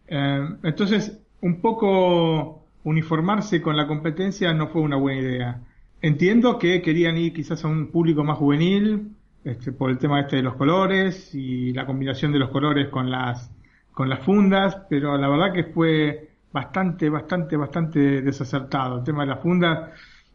Eh, 0.08 0.48
entonces, 0.64 1.22
un 1.42 1.60
poco 1.60 2.59
uniformarse 2.84 3.60
con 3.60 3.76
la 3.76 3.86
competencia 3.86 4.52
no 4.54 4.68
fue 4.68 4.82
una 4.82 4.96
buena 4.96 5.20
idea. 5.20 5.60
Entiendo 6.02 6.58
que 6.58 6.80
querían 6.82 7.16
ir 7.18 7.32
quizás 7.32 7.64
a 7.64 7.68
un 7.68 7.90
público 7.90 8.24
más 8.24 8.38
juvenil, 8.38 9.12
este, 9.44 9.72
por 9.72 9.90
el 9.90 9.98
tema 9.98 10.20
este 10.20 10.36
de 10.36 10.42
los 10.42 10.54
colores 10.54 11.34
y 11.34 11.72
la 11.72 11.86
combinación 11.86 12.32
de 12.32 12.38
los 12.38 12.50
colores 12.50 12.88
con 12.88 13.10
las, 13.10 13.50
con 13.92 14.08
las 14.08 14.20
fundas, 14.20 14.76
pero 14.88 15.16
la 15.16 15.28
verdad 15.28 15.52
que 15.52 15.64
fue 15.64 16.30
bastante, 16.52 17.08
bastante, 17.08 17.56
bastante 17.56 18.22
desacertado 18.22 18.98
el 18.98 19.04
tema 19.04 19.22
de 19.22 19.30
las 19.30 19.40
fundas. 19.40 19.90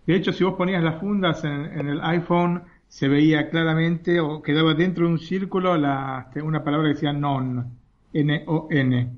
De 0.05 0.15
hecho, 0.15 0.31
si 0.31 0.43
vos 0.43 0.55
ponías 0.55 0.83
las 0.83 0.99
fundas 0.99 1.43
en, 1.43 1.87
el 1.87 2.01
iPhone, 2.01 2.63
se 2.87 3.07
veía 3.07 3.49
claramente 3.49 4.19
o 4.19 4.41
quedaba 4.41 4.73
dentro 4.73 5.05
de 5.05 5.13
un 5.13 5.19
círculo 5.19 5.77
la, 5.77 6.25
este, 6.27 6.41
una 6.41 6.63
palabra 6.63 6.87
que 6.87 6.93
decía 6.93 7.13
non, 7.13 7.77
N-O-N. 8.13 9.11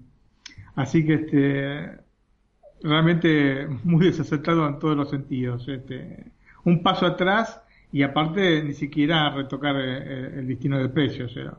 Así 0.75 1.05
que 1.05 1.13
este, 1.13 2.06
realmente 2.81 3.67
muy 3.83 4.05
desacertado 4.05 4.67
en 4.67 4.79
todos 4.79 4.95
los 4.95 5.09
sentidos. 5.09 5.67
Este, 5.67 6.25
un 6.63 6.83
paso 6.83 7.05
atrás 7.05 7.61
y 7.91 8.03
aparte 8.03 8.61
ni 8.63 8.73
siquiera 8.73 9.29
retocar 9.31 9.75
eh, 9.77 9.97
eh, 9.97 10.33
el 10.39 10.47
destino 10.47 10.77
del 10.77 10.91
precio. 10.91 11.25
O 11.25 11.29
sea, 11.29 11.53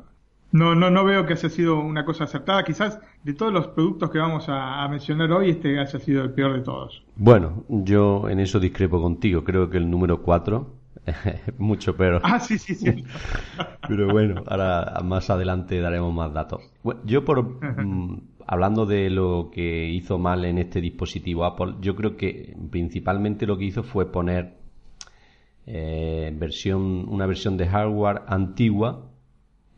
no, 0.53 0.75
no, 0.75 0.91
no 0.91 1.05
veo 1.05 1.27
que 1.27 1.35
haya 1.35 1.49
sido 1.49 1.81
una 1.81 2.05
cosa 2.05 2.25
acertada. 2.25 2.65
Quizás 2.65 3.01
de 3.25 3.35
todos 3.35 3.53
los 3.53 3.69
productos 3.69 4.11
que 4.11 4.19
vamos 4.19 4.47
a, 4.49 4.87
mencionar 4.89 5.31
hoy, 5.33 5.51
este 5.51 5.79
haya 5.79 5.99
sido 5.99 6.23
el 6.23 6.31
peor 6.31 6.55
de 6.55 6.61
todos. 6.61 7.03
Bueno, 7.17 7.65
yo 7.69 8.29
en 8.29 8.41
eso 8.41 8.61
discrepo 8.61 9.01
contigo. 9.01 9.45
Creo 9.45 9.69
que 9.69 9.79
el 9.79 9.91
número 9.91 10.23
4 10.23 10.75
es 11.07 11.17
mucho 11.59 11.97
peor. 11.97 12.21
Ah, 12.25 12.41
sí, 12.41 12.59
sí, 12.59 12.75
sí. 12.75 13.05
Pero 13.89 14.09
bueno, 14.09 14.43
ahora 14.47 15.01
más 15.05 15.29
adelante 15.31 15.81
daremos 15.81 16.13
más 16.15 16.33
datos. 16.33 16.63
yo 17.05 17.25
por... 17.25 17.59
Hablando 18.51 18.87
de 18.87 19.11
lo 19.11 19.51
que 19.53 19.91
hizo 19.91 20.17
mal 20.17 20.47
en 20.47 20.57
este 20.57 20.81
dispositivo 20.81 21.45
Apple, 21.45 21.75
yo 21.83 21.95
creo 21.95 22.17
que 22.17 22.57
principalmente 22.71 23.47
lo 23.47 23.59
que 23.59 23.67
hizo 23.67 23.83
fue 23.83 24.11
poner 24.11 24.55
eh, 25.67 26.33
versión, 26.35 27.07
una 27.11 27.27
versión 27.27 27.59
de 27.59 27.67
hardware 27.67 28.23
antigua 28.27 29.11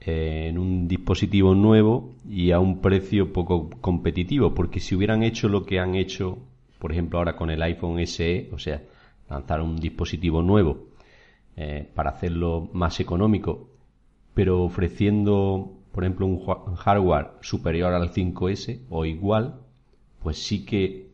eh, 0.00 0.46
en 0.48 0.56
un 0.56 0.86
dispositivo 0.86 1.52
nuevo 1.56 2.14
y 2.28 2.52
a 2.52 2.60
un 2.60 2.80
precio 2.80 3.32
poco 3.32 3.70
competitivo, 3.80 4.54
porque 4.54 4.78
si 4.78 4.94
hubieran 4.94 5.24
hecho 5.24 5.48
lo 5.48 5.66
que 5.66 5.80
han 5.80 5.96
hecho, 5.96 6.38
por 6.78 6.92
ejemplo, 6.92 7.18
ahora 7.18 7.34
con 7.34 7.50
el 7.50 7.60
iPhone 7.62 8.06
SE, 8.06 8.50
o 8.52 8.58
sea, 8.60 8.82
lanzar 9.28 9.62
un 9.62 9.80
dispositivo 9.80 10.42
nuevo 10.42 10.86
eh, 11.56 11.88
para 11.92 12.10
hacerlo 12.10 12.70
más 12.72 13.00
económico, 13.00 13.68
pero 14.32 14.62
ofreciendo, 14.62 15.79
por 15.92 16.04
ejemplo, 16.04 16.26
un 16.26 16.74
hardware 16.76 17.32
superior 17.40 17.92
al 17.92 18.12
5S 18.12 18.80
o 18.90 19.04
igual, 19.04 19.60
pues 20.22 20.38
sí 20.38 20.64
que 20.64 21.10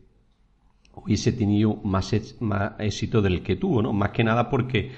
hubiese 1.03 1.31
tenido 1.31 1.75
más, 1.83 2.13
éxito 2.79 3.21
del 3.21 3.43
que 3.43 3.55
tuvo, 3.55 3.81
¿no? 3.81 3.93
Más 3.93 4.11
que 4.11 4.23
nada 4.23 4.49
porque 4.49 4.91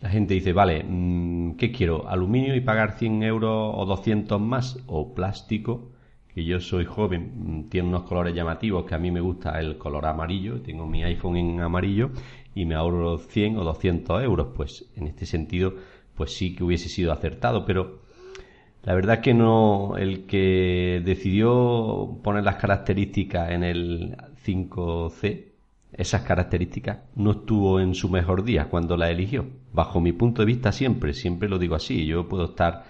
la 0.00 0.08
gente 0.08 0.34
dice, 0.34 0.52
vale, 0.52 0.84
mm, 0.86 1.52
¿qué 1.56 1.70
quiero? 1.72 2.08
¿Aluminio 2.08 2.54
y 2.56 2.60
pagar 2.60 2.98
100 2.98 3.22
euros 3.22 3.72
o 3.76 3.84
200 3.86 4.40
más? 4.40 4.78
¿O 4.86 5.14
plástico? 5.14 5.92
Que 6.34 6.44
yo 6.44 6.60
soy 6.60 6.84
joven, 6.84 7.32
mm, 7.36 7.68
tiene 7.68 7.88
unos 7.88 8.02
colores 8.04 8.34
llamativos 8.34 8.84
que 8.84 8.94
a 8.94 8.98
mí 8.98 9.10
me 9.10 9.20
gusta 9.20 9.60
el 9.60 9.78
color 9.78 10.06
amarillo, 10.06 10.60
tengo 10.62 10.86
mi 10.86 11.04
iPhone 11.04 11.36
en 11.36 11.60
amarillo 11.60 12.10
y 12.54 12.64
me 12.64 12.74
ahorro 12.74 13.18
100 13.18 13.58
o 13.58 13.64
200 13.64 14.22
euros. 14.22 14.48
Pues 14.56 14.86
en 14.96 15.06
este 15.06 15.26
sentido, 15.26 15.74
pues 16.14 16.34
sí 16.34 16.54
que 16.56 16.64
hubiese 16.64 16.88
sido 16.88 17.12
acertado, 17.12 17.64
pero 17.64 18.01
la 18.84 18.94
verdad 18.94 19.16
es 19.16 19.20
que 19.22 19.34
no, 19.34 19.96
el 19.96 20.26
que 20.26 21.02
decidió 21.04 22.18
poner 22.22 22.42
las 22.42 22.56
características 22.56 23.52
en 23.52 23.62
el 23.62 24.16
5C, 24.44 25.52
esas 25.92 26.22
características, 26.22 26.98
no 27.14 27.32
estuvo 27.32 27.78
en 27.80 27.94
su 27.94 28.08
mejor 28.08 28.42
día 28.42 28.68
cuando 28.68 28.96
la 28.96 29.10
eligió. 29.10 29.46
Bajo 29.72 30.00
mi 30.00 30.12
punto 30.12 30.42
de 30.42 30.46
vista 30.46 30.72
siempre, 30.72 31.12
siempre 31.14 31.48
lo 31.48 31.58
digo 31.58 31.76
así. 31.76 32.06
Yo 32.06 32.28
puedo 32.28 32.46
estar 32.46 32.84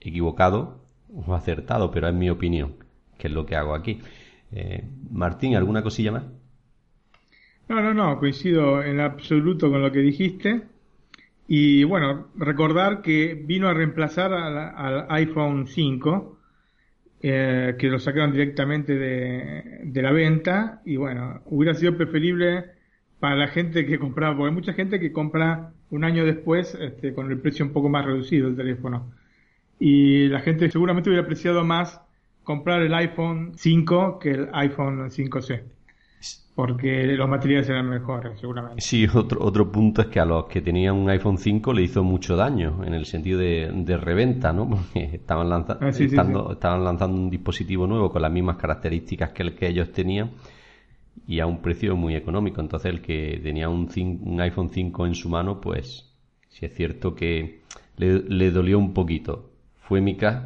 equivocado 0.00 0.80
o 1.12 1.34
acertado, 1.34 1.90
pero 1.90 2.08
es 2.08 2.14
mi 2.14 2.30
opinión, 2.30 2.74
que 3.18 3.26
es 3.28 3.32
lo 3.32 3.46
que 3.46 3.56
hago 3.56 3.74
aquí. 3.74 4.00
Eh, 4.52 4.84
Martín, 5.10 5.56
¿alguna 5.56 5.82
cosilla 5.82 6.12
más? 6.12 6.24
No, 7.68 7.80
no, 7.80 7.94
no, 7.94 8.18
coincido 8.18 8.82
en 8.82 9.00
absoluto 9.00 9.70
con 9.70 9.82
lo 9.82 9.90
que 9.90 10.00
dijiste. 10.00 10.62
Y 11.52 11.82
bueno, 11.82 12.28
recordar 12.36 13.02
que 13.02 13.34
vino 13.34 13.68
a 13.68 13.74
reemplazar 13.74 14.32
al, 14.32 15.06
iPhone 15.08 15.66
5, 15.66 16.38
eh, 17.22 17.74
que 17.76 17.88
lo 17.88 17.98
sacaron 17.98 18.30
directamente 18.30 18.94
de, 18.96 20.00
la 20.00 20.12
venta. 20.12 20.80
Y 20.84 20.94
bueno, 20.94 21.42
hubiera 21.46 21.74
sido 21.74 21.96
preferible 21.96 22.66
para 23.18 23.34
la 23.34 23.48
gente 23.48 23.84
que 23.84 23.98
compraba, 23.98 24.36
porque 24.36 24.50
hay 24.50 24.54
mucha 24.54 24.74
gente 24.74 25.00
que 25.00 25.10
compra 25.10 25.72
un 25.90 26.04
año 26.04 26.24
después 26.24 26.76
este, 26.80 27.14
con 27.14 27.28
el 27.32 27.40
precio 27.40 27.64
un 27.64 27.72
poco 27.72 27.88
más 27.88 28.04
reducido 28.04 28.46
del 28.46 28.56
teléfono. 28.56 29.10
Y 29.80 30.28
la 30.28 30.38
gente 30.42 30.70
seguramente 30.70 31.10
hubiera 31.10 31.24
apreciado 31.24 31.64
más 31.64 32.00
comprar 32.44 32.80
el 32.80 32.94
iPhone 32.94 33.54
5 33.56 34.20
que 34.20 34.30
el 34.30 34.48
iPhone 34.52 35.10
5C 35.10 35.64
porque 36.60 37.06
los 37.06 37.26
materiales 37.26 37.66
eran 37.70 37.88
mejores, 37.88 38.38
seguramente. 38.38 38.82
Sí, 38.82 39.06
otro, 39.14 39.42
otro 39.42 39.72
punto 39.72 40.02
es 40.02 40.08
que 40.08 40.20
a 40.20 40.26
los 40.26 40.44
que 40.44 40.60
tenían 40.60 40.94
un 40.94 41.08
iPhone 41.08 41.38
5 41.38 41.72
le 41.72 41.80
hizo 41.80 42.04
mucho 42.04 42.36
daño 42.36 42.84
en 42.84 42.92
el 42.92 43.06
sentido 43.06 43.38
de, 43.38 43.96
reventa, 43.96 44.52
¿no? 44.52 44.68
Porque 44.92 45.16
estaban, 45.16 45.48
lanzando 45.48 45.80
ah, 46.50 46.52
estaban 46.52 46.84
lanzando 46.84 47.16
un 47.16 47.30
dispositivo 47.30 47.86
nuevo 47.86 48.10
con 48.10 48.20
las 48.20 48.30
mismas 48.30 48.56
características 48.56 49.30
que 49.30 49.42
el 49.42 49.54
que 49.54 49.68
ellos 49.68 49.90
tenían 49.90 50.32
y 51.26 51.40
a 51.40 51.46
un 51.46 51.62
precio 51.62 51.96
muy 51.96 52.14
económico. 52.14 52.60
Entonces, 52.60 52.92
el 52.92 53.00
que 53.00 53.40
tenía 53.42 53.70
un, 53.70 53.88
un 54.22 54.40
iPhone 54.42 54.68
5 54.68 55.06
en 55.06 55.14
su 55.14 55.30
mano, 55.30 55.62
pues 55.62 56.12
sí 56.50 56.66
es 56.66 56.74
cierto 56.74 57.14
que 57.14 57.62
le, 57.96 58.18
le 58.18 58.50
dolió 58.50 58.78
un 58.78 58.92
poquito. 58.92 59.49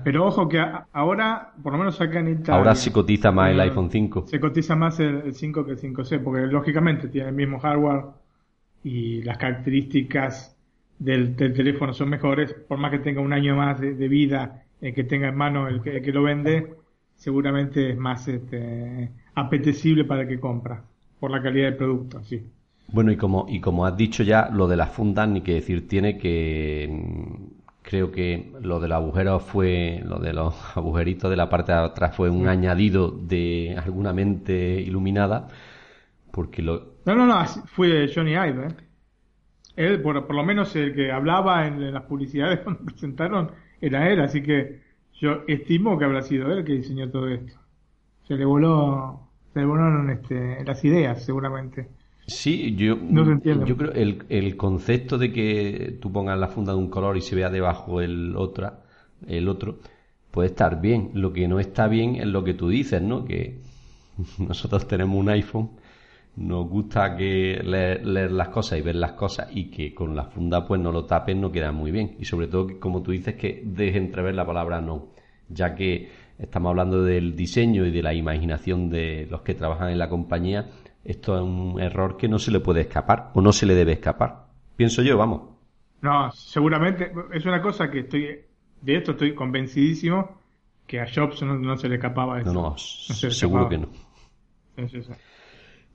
Pero 0.04 0.26
ojo 0.26 0.48
que 0.48 0.64
ahora, 0.92 1.52
por 1.62 1.72
lo 1.72 1.78
menos 1.78 2.00
acá 2.00 2.20
en 2.20 2.28
Italia. 2.28 2.54
Ahora 2.54 2.74
se 2.74 2.90
cotiza 2.90 3.30
más 3.30 3.50
el 3.50 3.60
iPhone 3.60 3.90
5. 3.90 4.24
Se 4.26 4.40
cotiza 4.40 4.74
más 4.74 4.98
el, 5.00 5.34
5 5.34 5.66
que 5.66 5.72
el 5.72 5.78
5C, 5.78 6.22
porque 6.22 6.46
lógicamente 6.46 7.08
tiene 7.08 7.28
el 7.28 7.34
mismo 7.34 7.58
hardware 7.58 8.04
y 8.82 9.22
las 9.22 9.36
características 9.36 10.56
del, 10.98 11.36
teléfono 11.36 11.92
son 11.92 12.08
mejores. 12.08 12.54
Por 12.54 12.78
más 12.78 12.90
que 12.90 13.00
tenga 13.00 13.20
un 13.20 13.34
año 13.34 13.54
más 13.54 13.78
de, 13.80 14.08
vida, 14.08 14.64
el 14.80 14.94
que 14.94 15.04
tenga 15.04 15.28
en 15.28 15.36
mano 15.36 15.68
el 15.68 15.82
que, 15.82 16.00
lo 16.10 16.22
vende, 16.22 16.74
seguramente 17.14 17.90
es 17.90 17.98
más 17.98 18.26
este, 18.26 19.10
apetecible 19.34 20.04
para 20.04 20.22
el 20.22 20.28
que 20.28 20.40
compra, 20.40 20.82
por 21.20 21.30
la 21.30 21.42
calidad 21.42 21.66
del 21.66 21.76
producto, 21.76 22.22
sí. 22.24 22.42
Bueno, 22.88 23.12
y 23.12 23.16
como, 23.16 23.44
y 23.48 23.60
como 23.60 23.84
has 23.84 23.96
dicho 23.96 24.22
ya, 24.22 24.48
lo 24.50 24.68
de 24.68 24.76
las 24.76 24.90
fundas, 24.90 25.28
ni 25.28 25.42
que 25.42 25.54
decir 25.54 25.86
tiene 25.86 26.16
que 26.16 26.88
Creo 27.84 28.10
que 28.10 28.50
lo 28.62 28.80
del 28.80 28.92
agujero 28.92 29.40
fue, 29.40 30.00
lo 30.04 30.18
de 30.18 30.32
los 30.32 30.54
agujeritos 30.76 31.30
de 31.30 31.36
la 31.36 31.50
parte 31.50 31.72
de 31.72 31.78
atrás 31.78 32.16
fue 32.16 32.30
un 32.30 32.48
añadido 32.48 33.10
de 33.10 33.76
alguna 33.76 34.14
mente 34.14 34.80
iluminada, 34.80 35.48
porque 36.32 36.62
lo... 36.62 36.94
No, 37.04 37.14
no, 37.14 37.26
no, 37.26 37.44
fue 37.66 38.10
Johnny 38.12 38.32
Ive, 38.32 38.66
¿eh? 38.68 38.74
Él, 39.76 40.00
por, 40.00 40.26
por, 40.26 40.34
lo 40.34 40.44
menos 40.44 40.74
el 40.76 40.94
que 40.94 41.12
hablaba 41.12 41.66
en, 41.66 41.92
las 41.92 42.04
publicidades 42.04 42.60
cuando 42.64 42.84
presentaron, 42.84 43.50
era 43.80 44.10
él, 44.10 44.20
así 44.20 44.42
que 44.42 44.80
yo 45.12 45.42
estimo 45.46 45.98
que 45.98 46.06
habrá 46.06 46.22
sido 46.22 46.50
él 46.52 46.64
que 46.64 46.72
diseñó 46.72 47.10
todo 47.10 47.28
esto. 47.28 47.60
Se 48.26 48.34
le 48.34 48.46
voló, 48.46 49.28
se 49.52 49.60
le 49.60 49.66
volaron 49.66 50.08
este, 50.08 50.64
las 50.64 50.82
ideas, 50.84 51.22
seguramente. 51.22 51.90
Sí, 52.26 52.74
yo, 52.76 52.96
yo 53.66 53.76
creo 53.76 53.92
el, 53.92 54.24
el 54.30 54.56
concepto 54.56 55.18
de 55.18 55.30
que 55.30 55.98
tú 56.00 56.10
pongas 56.10 56.38
la 56.38 56.48
funda 56.48 56.72
de 56.72 56.78
un 56.78 56.88
color 56.88 57.18
y 57.18 57.20
se 57.20 57.36
vea 57.36 57.50
debajo 57.50 58.00
el, 58.00 58.34
otra, 58.36 58.80
el 59.26 59.48
otro 59.48 59.78
puede 60.30 60.48
estar 60.48 60.80
bien. 60.80 61.10
Lo 61.14 61.32
que 61.32 61.46
no 61.46 61.60
está 61.60 61.86
bien 61.86 62.16
es 62.16 62.26
lo 62.26 62.42
que 62.42 62.54
tú 62.54 62.68
dices, 62.68 63.02
¿no? 63.02 63.24
Que 63.24 63.60
nosotros 64.38 64.88
tenemos 64.88 65.20
un 65.20 65.28
iPhone, 65.28 65.70
nos 66.36 66.66
gusta 66.68 67.14
que 67.14 67.60
leer, 67.62 68.32
las 68.32 68.48
cosas 68.48 68.78
y 68.78 68.82
ver 68.82 68.96
las 68.96 69.12
cosas 69.12 69.48
y 69.54 69.70
que 69.70 69.94
con 69.94 70.16
la 70.16 70.24
funda 70.24 70.66
pues 70.66 70.80
no 70.80 70.90
lo 70.90 71.04
tapen 71.04 71.40
no 71.42 71.52
queda 71.52 71.72
muy 71.72 71.90
bien. 71.90 72.16
Y 72.18 72.24
sobre 72.24 72.46
todo, 72.46 72.80
como 72.80 73.02
tú 73.02 73.12
dices, 73.12 73.34
que 73.34 73.62
deje 73.66 73.98
entrever 73.98 74.34
la 74.34 74.46
palabra 74.46 74.80
no, 74.80 75.08
ya 75.50 75.74
que 75.74 76.08
estamos 76.38 76.70
hablando 76.70 77.02
del 77.04 77.36
diseño 77.36 77.84
y 77.84 77.92
de 77.92 78.02
la 78.02 78.14
imaginación 78.14 78.88
de 78.88 79.26
los 79.30 79.42
que 79.42 79.54
trabajan 79.54 79.90
en 79.90 79.98
la 79.98 80.08
compañía 80.08 80.70
esto 81.04 81.36
es 81.36 81.42
un 81.42 81.80
error 81.80 82.16
que 82.16 82.28
no 82.28 82.38
se 82.38 82.50
le 82.50 82.60
puede 82.60 82.82
escapar 82.82 83.30
o 83.34 83.40
no 83.40 83.52
se 83.52 83.66
le 83.66 83.74
debe 83.74 83.92
escapar. 83.92 84.46
Pienso 84.76 85.02
yo, 85.02 85.16
vamos. 85.18 85.42
No, 86.00 86.30
seguramente 86.32 87.12
es 87.32 87.44
una 87.46 87.62
cosa 87.62 87.90
que 87.90 88.00
estoy, 88.00 88.40
de 88.82 88.96
esto 88.96 89.12
estoy 89.12 89.34
convencidísimo 89.34 90.38
que 90.86 91.00
a 91.00 91.06
Jobs 91.12 91.42
no, 91.42 91.76
se 91.76 91.88
le 91.88 91.96
escapaba 91.96 92.40
eso. 92.40 92.52
No, 92.52 92.70
no, 92.70 92.78
seguro 92.78 93.68
que 93.68 93.78
no. 93.78 93.88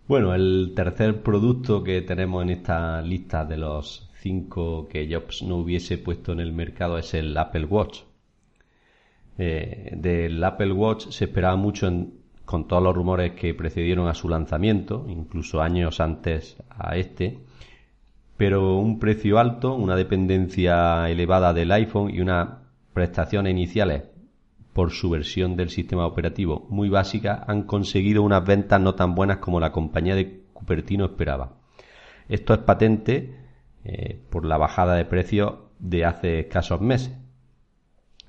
Bueno, 0.07 0.33
el 0.33 0.73
tercer 0.75 1.21
producto 1.21 1.83
que 1.83 2.01
tenemos 2.01 2.41
en 2.41 2.49
esta 2.49 3.01
lista 3.01 3.45
de 3.45 3.57
los 3.57 4.09
cinco 4.19 4.87
que 4.87 5.07
Jobs 5.11 5.43
no 5.43 5.57
hubiese 5.57 5.97
puesto 5.97 6.31
en 6.31 6.39
el 6.39 6.53
mercado 6.53 6.97
es 6.97 7.13
el 7.13 7.37
Apple 7.37 7.65
Watch. 7.65 8.01
Eh, 9.37 9.91
del 9.95 10.43
Apple 10.43 10.73
Watch 10.73 11.09
se 11.09 11.25
esperaba 11.25 11.55
mucho 11.55 11.87
en 11.87 12.18
con 12.49 12.67
todos 12.67 12.81
los 12.81 12.95
rumores 12.95 13.33
que 13.33 13.53
precedieron 13.53 14.07
a 14.07 14.15
su 14.15 14.27
lanzamiento, 14.27 15.05
incluso 15.07 15.61
años 15.61 15.99
antes 15.99 16.57
a 16.67 16.95
este, 16.95 17.37
pero 18.37 18.77
un 18.77 18.97
precio 18.97 19.37
alto, 19.37 19.75
una 19.75 19.95
dependencia 19.95 21.07
elevada 21.11 21.53
del 21.53 21.71
iPhone 21.71 22.09
y 22.09 22.21
unas 22.21 22.49
prestaciones 22.91 23.51
iniciales 23.51 24.05
por 24.73 24.89
su 24.89 25.11
versión 25.11 25.55
del 25.57 25.69
sistema 25.69 26.07
operativo 26.07 26.65
muy 26.71 26.89
básica 26.89 27.45
han 27.47 27.67
conseguido 27.67 28.23
unas 28.23 28.43
ventas 28.43 28.81
no 28.81 28.95
tan 28.95 29.13
buenas 29.13 29.37
como 29.37 29.59
la 29.59 29.71
compañía 29.71 30.15
de 30.15 30.41
Cupertino 30.51 31.05
esperaba. 31.05 31.51
Esto 32.29 32.55
es 32.55 32.61
patente 32.61 33.37
eh, 33.83 34.19
por 34.31 34.43
la 34.43 34.57
bajada 34.57 34.95
de 34.95 35.05
precios 35.05 35.53
de 35.77 36.03
hace 36.03 36.39
escasos 36.39 36.81
meses. 36.81 37.15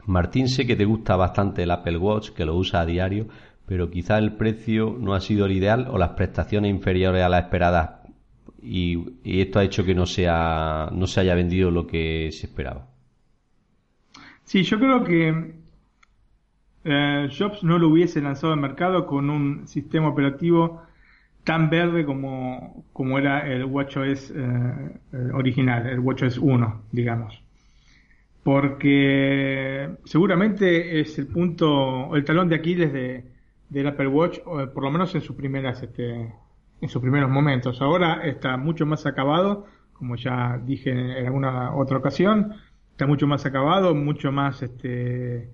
Martín, 0.04 0.48
sé 0.48 0.66
que 0.66 0.76
te 0.76 0.84
gusta 0.84 1.16
bastante 1.16 1.62
el 1.62 1.70
Apple 1.70 1.96
Watch, 1.96 2.30
que 2.30 2.44
lo 2.44 2.56
usa 2.56 2.80
a 2.80 2.86
diario, 2.86 3.28
pero 3.70 3.88
quizá 3.88 4.18
el 4.18 4.32
precio 4.32 4.96
no 4.98 5.14
ha 5.14 5.20
sido 5.20 5.46
el 5.46 5.52
ideal 5.52 5.86
o 5.88 5.96
las 5.96 6.10
prestaciones 6.10 6.72
inferiores 6.72 7.22
a 7.22 7.28
las 7.28 7.44
esperadas 7.44 8.00
y, 8.60 8.98
esto 9.22 9.60
ha 9.60 9.62
hecho 9.62 9.84
que 9.84 9.94
no, 9.94 10.06
sea, 10.06 10.88
no 10.92 11.06
se 11.06 11.20
haya 11.20 11.36
vendido 11.36 11.70
lo 11.70 11.86
que 11.86 12.30
se 12.32 12.48
esperaba. 12.48 12.88
Sí, 14.42 14.64
yo 14.64 14.76
creo 14.80 15.04
que 15.04 15.54
eh, 16.82 17.28
Jobs 17.38 17.62
no 17.62 17.78
lo 17.78 17.90
hubiese 17.90 18.20
lanzado 18.20 18.54
al 18.54 18.58
mercado 18.58 19.06
con 19.06 19.30
un 19.30 19.68
sistema 19.68 20.08
operativo 20.08 20.82
tan 21.44 21.70
verde 21.70 22.04
como, 22.04 22.84
como 22.92 23.20
era 23.20 23.48
el 23.48 23.66
WatchOS 23.66 24.32
eh, 24.34 25.00
original, 25.32 25.86
el 25.86 26.00
WatchOS 26.00 26.38
1, 26.38 26.82
digamos. 26.90 27.40
Porque 28.42 29.90
seguramente 30.06 30.98
es 30.98 31.16
el 31.20 31.28
punto, 31.28 32.16
el 32.16 32.24
talón 32.24 32.48
de 32.48 32.56
Aquiles 32.56 32.92
de, 32.92 33.29
del 33.70 33.86
Apple 33.86 34.08
Watch, 34.08 34.40
por 34.40 34.82
lo 34.82 34.90
menos 34.90 35.14
en 35.14 35.22
sus 35.22 35.34
primeras 35.36 35.82
este, 35.82 36.34
en 36.80 36.88
sus 36.88 37.00
primeros 37.00 37.30
momentos. 37.30 37.80
Ahora 37.80 38.26
está 38.26 38.56
mucho 38.56 38.84
más 38.84 39.06
acabado, 39.06 39.66
como 39.92 40.16
ya 40.16 40.60
dije 40.64 40.90
en 40.90 41.26
alguna 41.26 41.74
otra 41.74 41.98
ocasión, 41.98 42.54
está 42.90 43.06
mucho 43.06 43.26
más 43.26 43.46
acabado, 43.46 43.94
mucho 43.94 44.32
más 44.32 44.62
este, 44.62 45.50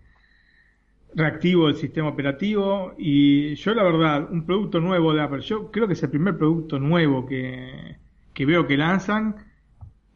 reactivo 1.14 1.68
el 1.68 1.76
sistema 1.76 2.08
operativo 2.08 2.94
y 2.98 3.54
yo 3.56 3.74
la 3.74 3.82
verdad, 3.82 4.28
un 4.30 4.46
producto 4.46 4.80
nuevo 4.80 5.12
de 5.14 5.22
Apple, 5.22 5.40
yo 5.40 5.70
creo 5.70 5.86
que 5.86 5.94
es 5.94 6.02
el 6.02 6.10
primer 6.10 6.36
producto 6.36 6.78
nuevo 6.78 7.26
que, 7.26 7.96
que 8.32 8.46
veo 8.46 8.66
que 8.66 8.76
lanzan 8.76 9.36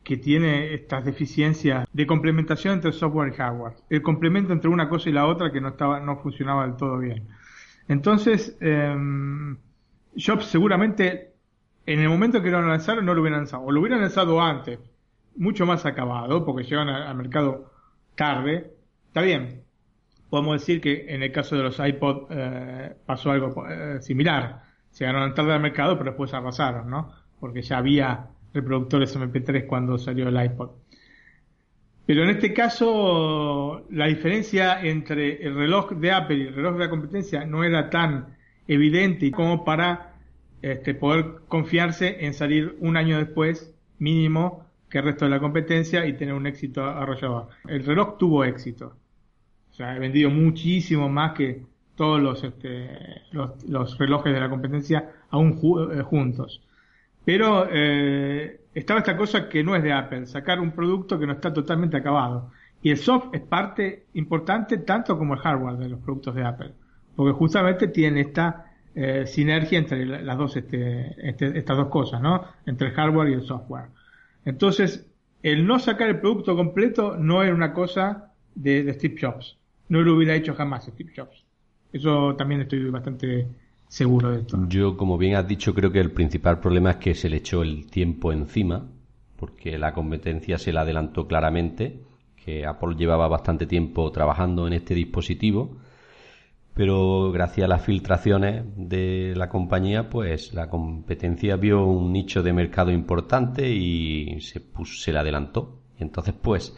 que 0.03 0.17
tiene 0.17 0.75
estas 0.75 1.05
deficiencias 1.05 1.87
de 1.93 2.07
complementación 2.07 2.75
entre 2.75 2.93
software 2.93 3.33
y 3.33 3.37
hardware. 3.37 3.75
El 3.91 4.03
complemento 4.03 4.53
entre 4.53 4.71
una 4.71 4.89
cosa 4.89 5.11
y 5.11 5.13
la 5.13 5.27
otra 5.27 5.53
que 5.53 5.61
no 5.61 5.69
estaba, 5.69 6.01
no 6.01 6.17
funcionaba 6.17 6.67
del 6.67 6.77
todo 6.77 6.99
bien. 6.99 7.29
Entonces, 7.91 8.57
eh, 8.61 8.95
Jobs 10.17 10.45
seguramente 10.45 11.33
en 11.87 11.99
el 11.99 12.09
momento 12.09 12.41
que 12.41 12.49
lo 12.49 12.63
lanzaron 12.63 13.05
no 13.05 13.15
lo 13.15 13.21
hubieran 13.21 13.41
lanzado, 13.41 13.65
o 13.65 13.73
lo 13.73 13.81
hubieran 13.81 14.01
lanzado 14.01 14.41
antes, 14.41 14.79
mucho 15.35 15.67
más 15.67 15.85
acabado, 15.85 16.45
porque 16.45 16.63
llegan 16.63 16.89
al 16.89 17.17
mercado 17.17 17.73
tarde. 18.15 18.71
Está 19.09 19.23
bien, 19.23 19.65
podemos 20.29 20.61
decir 20.61 20.81
que 20.81 21.13
en 21.13 21.25
el 21.25 21.33
caso 21.33 21.57
de 21.57 21.65
los 21.65 21.81
iPod 21.81 22.29
eh, 22.31 22.95
pasó 23.05 23.33
algo 23.33 23.67
eh, 23.67 24.01
similar. 24.01 24.63
Llegaron 24.97 25.35
tarde 25.35 25.53
al 25.53 25.61
mercado, 25.61 25.99
pero 25.99 26.11
después 26.13 26.33
arrasaron, 26.33 26.89
¿no? 26.89 27.11
Porque 27.41 27.61
ya 27.63 27.79
había 27.79 28.29
reproductores 28.55 29.19
MP3 29.19 29.67
cuando 29.67 29.99
salió 29.99 30.29
el 30.29 30.45
iPod. 30.45 30.71
Pero 32.07 32.25
en 32.25 32.31
este 32.31 32.53
caso, 32.53 33.85
la 33.91 34.07
diferencia 34.07 34.83
entre 34.83 35.47
el 35.47 35.55
reloj 35.55 35.93
de 35.93 36.11
Apple 36.11 36.37
y 36.37 36.47
el 36.49 36.55
reloj 36.55 36.75
de 36.75 36.85
la 36.85 36.91
competencia 36.91 37.45
no 37.45 37.63
era 37.63 37.89
tan 37.89 38.37
evidente 38.67 39.31
como 39.31 39.65
para 39.65 40.15
este, 40.63 40.95
poder 40.95 41.43
confiarse 41.49 42.25
en 42.25 42.35
salir 42.35 42.77
un 42.81 42.97
año 42.97 43.19
después 43.19 43.75
mínimo 43.99 44.67
que 44.89 44.99
el 44.99 45.05
resto 45.05 45.25
de 45.25 45.31
la 45.31 45.41
competencia 45.41 46.05
y 46.07 46.15
tener 46.15 46.35
un 46.35 46.47
éxito 46.47 46.85
arrollador. 46.85 47.49
El 47.69 47.85
reloj 47.85 48.19
tuvo 48.19 48.45
éxito. 48.45 48.97
O 49.71 49.75
sea, 49.75 49.97
he 49.97 49.99
vendido 49.99 50.31
muchísimo 50.31 51.09
más 51.09 51.33
que 51.33 51.63
todos 51.95 52.21
los, 52.21 52.43
este, 52.43 52.89
los, 53.31 53.99
relojes 53.99 54.33
de 54.33 54.41
la 54.41 54.51
competencia 54.51 55.13
aún 55.31 55.59
eh, 55.93 56.03
juntos. 56.03 56.63
Pero 57.25 57.69
eh, 57.71 58.60
estaba 58.75 59.01
esta 59.01 59.17
cosa 59.17 59.49
que 59.49 59.65
no 59.65 59.75
es 59.77 59.83
de 59.83 59.93
Apple, 59.93 60.27
sacar 60.27 60.61
un 60.61 60.73
producto 60.73 61.19
que 61.19 61.27
no 61.27 61.33
está 61.33 61.53
totalmente 61.53 61.97
acabado. 61.97 62.51
Y 62.83 62.91
el 62.91 62.97
soft 62.97 63.29
es 63.33 63.43
parte 63.43 64.07
importante 64.15 64.79
tanto 64.79 65.19
como 65.19 65.35
el 65.35 65.41
hardware 65.41 65.77
de 65.77 65.89
los 65.89 66.01
productos 66.01 66.35
de 66.35 66.45
Apple 66.45 66.73
porque 67.21 67.33
justamente 67.33 67.89
tiene 67.89 68.23
esta 68.23 68.73
eh, 68.95 69.27
sinergia 69.27 69.79
entre 69.79 70.07
las 70.07 70.39
dos, 70.39 70.57
este, 70.57 71.29
este, 71.29 71.59
estas 71.59 71.77
dos 71.77 71.89
cosas, 71.89 72.23
¿no? 72.23 72.45
Entre 72.65 72.89
el 72.89 72.95
hardware 72.95 73.29
y 73.29 73.35
el 73.35 73.43
software. 73.43 73.89
Entonces, 74.47 75.07
el 75.43 75.67
no 75.67 75.79
sacar 75.79 76.09
el 76.09 76.21
producto 76.21 76.57
completo 76.57 77.19
no 77.19 77.43
era 77.43 77.55
una 77.55 77.75
cosa 77.75 78.33
de, 78.55 78.91
Steve 78.95 79.17
Jobs. 79.21 79.59
No 79.91 80.01
lo 80.01 80.15
hubiera 80.15 80.35
hecho 80.35 80.55
jamás 80.55 80.87
Steve 80.87 81.13
Jobs. 81.15 81.45
Eso 81.93 82.37
también 82.37 82.63
estoy 82.63 82.89
bastante 82.89 83.47
seguro 83.91 84.31
de. 84.31 84.47
Yo, 84.69 84.97
como 84.97 85.19
bien 85.19 85.35
has 85.35 85.47
dicho, 85.47 85.75
creo 85.75 85.93
que 85.93 86.01
el 86.01 86.13
principal 86.13 86.61
problema 86.61 86.93
es 86.93 86.97
que 86.97 87.15
se 87.15 87.29
le 87.29 87.37
echó 87.37 87.63
el 87.63 87.91
tiempo 87.91 88.33
encima, 88.33 88.89
porque 89.37 89.77
la 89.77 89.93
competencia 89.93 90.57
se 90.57 90.73
la 90.73 90.81
adelantó 90.81 91.27
claramente, 91.27 92.01
que 92.43 92.65
Apple 92.65 92.95
llevaba 92.97 93.29
bastante 93.29 93.67
tiempo 93.67 94.11
trabajando 94.11 94.67
en 94.67 94.73
este 94.73 94.95
dispositivo 94.95 95.77
pero 96.75 97.31
gracias 97.33 97.67
a 97.67 97.69
las 97.69 97.85
filtraciones 97.85 98.65
de 98.75 99.35
la 99.37 99.49
compañía, 99.49 100.09
pues 100.09 100.55
la 100.55 100.69
competencia 100.71 101.57
vio 101.57 101.85
un 101.85 102.13
nicho 102.13 102.43
de 102.43 102.53
mercado 102.53 102.91
importante 102.91 103.69
y 103.71 104.41
se, 104.41 104.63
se 104.85 105.13
le 105.13 105.19
adelantó. 105.19 105.81
Entonces, 105.99 106.35
pues, 106.41 106.77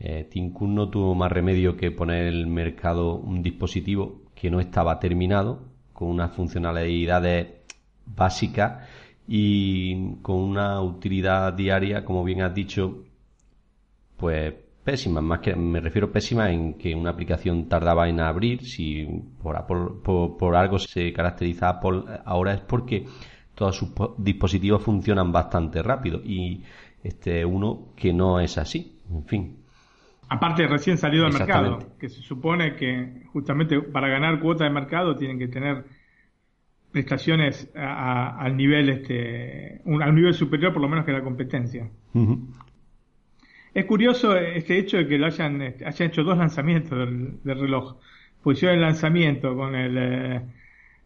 eh, 0.00 0.26
Tim 0.30 0.52
no 0.60 0.88
tuvo 0.90 1.14
más 1.14 1.30
remedio 1.30 1.76
que 1.76 1.90
poner 1.90 2.26
en 2.26 2.34
el 2.34 2.46
mercado 2.46 3.14
un 3.14 3.42
dispositivo 3.42 4.22
que 4.34 4.50
no 4.50 4.58
estaba 4.58 4.98
terminado, 4.98 5.62
con 5.96 6.08
unas 6.08 6.32
funcionalidades 6.34 7.46
básicas 8.04 8.86
y 9.26 10.16
con 10.22 10.36
una 10.36 10.80
utilidad 10.82 11.52
diaria, 11.54 12.04
como 12.04 12.22
bien 12.22 12.42
has 12.42 12.54
dicho, 12.54 13.04
pues 14.16 14.54
pésimas, 14.84 15.24
más 15.24 15.40
que 15.40 15.56
me 15.56 15.80
refiero 15.80 16.12
pésima 16.12 16.50
en 16.52 16.74
que 16.74 16.94
una 16.94 17.10
aplicación 17.10 17.68
tardaba 17.68 18.08
en 18.08 18.20
abrir, 18.20 18.64
si 18.64 19.04
por, 19.42 20.36
por, 20.38 20.54
algo 20.54 20.78
se 20.78 21.12
caracteriza 21.12 21.70
Apple 21.70 22.02
ahora 22.24 22.54
es 22.54 22.60
porque 22.60 23.04
todos 23.54 23.76
sus 23.76 23.90
dispositivos 24.18 24.82
funcionan 24.82 25.32
bastante 25.32 25.82
rápido 25.82 26.20
y 26.22 26.62
este 27.02 27.44
uno 27.44 27.88
que 27.96 28.12
no 28.12 28.38
es 28.38 28.58
así, 28.58 29.00
en 29.10 29.24
fin. 29.24 29.65
Aparte 30.28 30.66
recién 30.66 30.98
salido 30.98 31.26
al 31.26 31.32
mercado, 31.32 31.78
que 31.98 32.08
se 32.08 32.20
supone 32.20 32.74
que 32.74 33.22
justamente 33.32 33.80
para 33.80 34.08
ganar 34.08 34.40
cuota 34.40 34.64
de 34.64 34.70
mercado 34.70 35.14
tienen 35.14 35.38
que 35.38 35.48
tener 35.48 35.84
prestaciones 36.90 37.70
al 37.74 38.56
nivel 38.56 38.88
este 38.88 39.82
un, 39.84 40.02
al 40.02 40.14
nivel 40.14 40.34
superior 40.34 40.72
por 40.72 40.82
lo 40.82 40.88
menos 40.88 41.04
que 41.04 41.12
la 41.12 41.22
competencia. 41.22 41.88
Es 43.74 43.84
curioso 43.84 44.34
este 44.36 44.78
hecho 44.78 44.96
de 44.96 45.06
que 45.06 45.18
lo 45.18 45.26
hayan, 45.26 45.60
este, 45.60 45.84
hayan 45.84 46.08
hecho 46.08 46.24
dos 46.24 46.38
lanzamientos 46.38 46.98
del, 46.98 47.38
reloj. 47.44 47.96
Pues 48.42 48.62
el 48.62 48.80
lanzamiento 48.80 49.54
con 49.54 49.74
el 49.74 49.98
eh, 49.98 50.40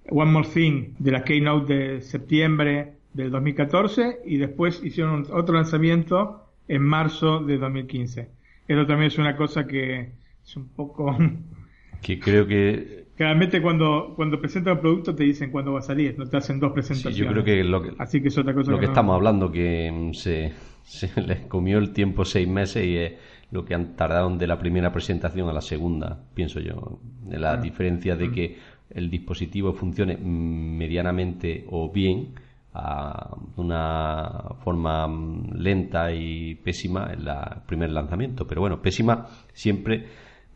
One 0.08 0.30
More 0.30 0.48
Thing 0.48 0.94
de 0.98 1.10
la 1.10 1.24
Keynote 1.24 1.74
de 1.74 2.00
septiembre 2.00 2.92
del 3.12 3.32
2014 3.32 4.20
y 4.24 4.36
después 4.36 4.84
hicieron 4.84 5.26
otro 5.32 5.56
lanzamiento 5.56 6.46
en 6.68 6.82
marzo 6.82 7.40
de 7.40 7.58
2015. 7.58 8.39
Eso 8.70 8.86
también 8.86 9.08
es 9.08 9.18
una 9.18 9.34
cosa 9.36 9.66
que 9.66 10.12
es 10.44 10.56
un 10.56 10.68
poco... 10.68 11.16
que 12.02 12.20
creo 12.20 12.46
que... 12.46 13.06
Realmente 13.18 13.60
cuando, 13.60 14.12
cuando 14.14 14.40
presentan 14.40 14.74
el 14.74 14.78
producto 14.78 15.14
te 15.14 15.24
dicen 15.24 15.50
cuándo 15.50 15.72
va 15.72 15.80
a 15.80 15.82
salir, 15.82 16.16
no 16.16 16.24
te 16.26 16.36
hacen 16.36 16.60
dos 16.60 16.72
presentaciones. 16.72 17.18
yo 17.18 17.30
creo 17.30 17.44
que 17.44 17.64
lo 17.64 17.82
que, 17.82 17.92
Así 17.98 18.22
que 18.22 18.28
es 18.28 18.38
otra 18.38 18.54
cosa 18.54 18.70
lo 18.70 18.78
que, 18.78 18.86
estamos 18.86 19.14
hablando, 19.14 19.50
que 19.50 19.90
mm, 19.92 20.12
se 20.12 20.52
se 20.84 21.20
les 21.20 21.40
comió 21.40 21.78
el 21.78 21.92
tiempo 21.92 22.24
seis 22.24 22.46
meses 22.46 22.86
y 22.86 22.96
es 22.96 23.12
lo 23.50 23.64
que 23.64 23.74
han 23.74 23.96
tardado 23.96 24.30
de 24.36 24.46
la 24.46 24.58
primera 24.58 24.92
presentación 24.92 25.48
a 25.48 25.52
la 25.52 25.60
segunda, 25.60 26.20
pienso 26.34 26.60
yo. 26.60 27.00
La 27.28 27.56
diferencia 27.56 28.14
de 28.14 28.30
que 28.30 28.58
el 28.90 29.10
dispositivo 29.10 29.72
funcione 29.72 30.16
medianamente 30.16 31.64
o 31.68 31.90
bien 31.90 32.34
a 32.72 33.36
una 33.56 34.54
forma 34.62 35.08
lenta 35.54 36.12
y 36.12 36.54
pésima 36.56 37.12
en 37.12 37.26
el 37.26 37.34
primer 37.66 37.90
lanzamiento. 37.90 38.46
Pero 38.46 38.60
bueno, 38.60 38.80
pésima 38.80 39.26
siempre 39.52 40.06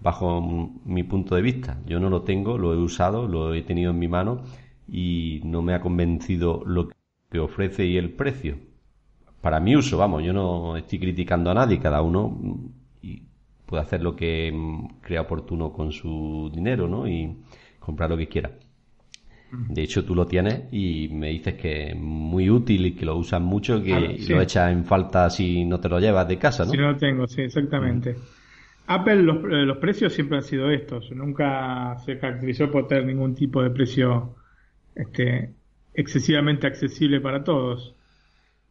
bajo 0.00 0.40
mi 0.85 1.03
punto 1.03 1.35
de 1.35 1.42
vista. 1.42 1.79
Yo 1.87 2.00
no 2.00 2.11
lo 2.11 2.22
tengo, 2.22 2.59
lo 2.59 2.74
he 2.74 2.77
usado, 2.77 3.29
lo 3.29 3.55
he 3.55 3.62
tenido 3.62 3.90
en 3.90 3.98
mi 3.98 4.09
mano 4.09 4.42
y 4.88 5.40
no 5.44 5.62
me 5.62 5.74
ha 5.74 5.81
convencido 5.81 6.62
lo 6.66 6.90
que 7.31 7.38
ofrece 7.38 7.87
y 7.87 7.96
el 7.96 8.12
precio 8.12 8.59
para 9.44 9.61
mi 9.61 9.77
uso, 9.77 9.98
vamos, 9.98 10.22
yo 10.22 10.33
no 10.33 10.74
estoy 10.74 10.98
criticando 10.98 11.50
a 11.50 11.55
nadie, 11.55 11.79
cada 11.79 12.00
uno 12.00 12.31
mm, 12.31 12.68
puede 13.66 13.83
hacer 13.83 14.03
lo 14.03 14.16
que 14.16 14.50
mm, 14.50 15.00
crea 15.03 15.20
oportuno 15.20 15.70
con 15.70 15.92
su 15.92 16.50
dinero, 16.50 16.88
¿no? 16.88 17.07
Y 17.07 17.42
comprar 17.79 18.09
lo 18.09 18.16
que 18.16 18.27
quiera. 18.27 18.50
De 19.50 19.83
hecho, 19.83 20.04
tú 20.04 20.14
lo 20.14 20.26
tienes 20.26 20.64
y 20.72 21.09
me 21.11 21.28
dices 21.30 21.54
que 21.54 21.90
es 21.90 21.96
muy 21.96 22.50
útil 22.50 22.87
y 22.87 22.94
que 22.96 23.04
lo 23.07 23.16
usas 23.16 23.40
mucho, 23.40 23.83
que 23.83 23.94
Ah, 23.94 24.00
sí. 24.18 24.35
lo 24.35 24.40
echas 24.42 24.72
en 24.72 24.85
falta 24.85 25.30
si 25.30 25.64
no 25.64 25.80
te 25.80 25.88
lo 25.88 26.00
llevas 26.00 26.28
de 26.28 26.38
casa, 26.38 26.64
¿no? 26.64 26.72
Si 26.72 26.76
no 26.76 26.92
lo 26.92 26.96
tengo, 26.98 27.26
sí, 27.26 27.42
exactamente. 27.42 28.16
Apple, 28.87 29.22
los, 29.22 29.38
eh, 29.44 29.64
los 29.66 29.78
precios 29.78 30.12
siempre 30.14 30.38
han 30.38 30.44
sido 30.44 30.70
estos. 30.70 31.11
Nunca 31.12 31.96
se 32.04 32.18
caracterizó 32.18 32.70
por 32.70 32.88
tener 32.88 33.07
ningún 33.07 33.35
tipo 33.35 33.62
de 33.62 33.70
precio 33.70 34.37
este, 34.94 35.54
excesivamente 35.94 36.66
accesible 36.66 37.20
para 37.20 37.44
todos. 37.44 37.96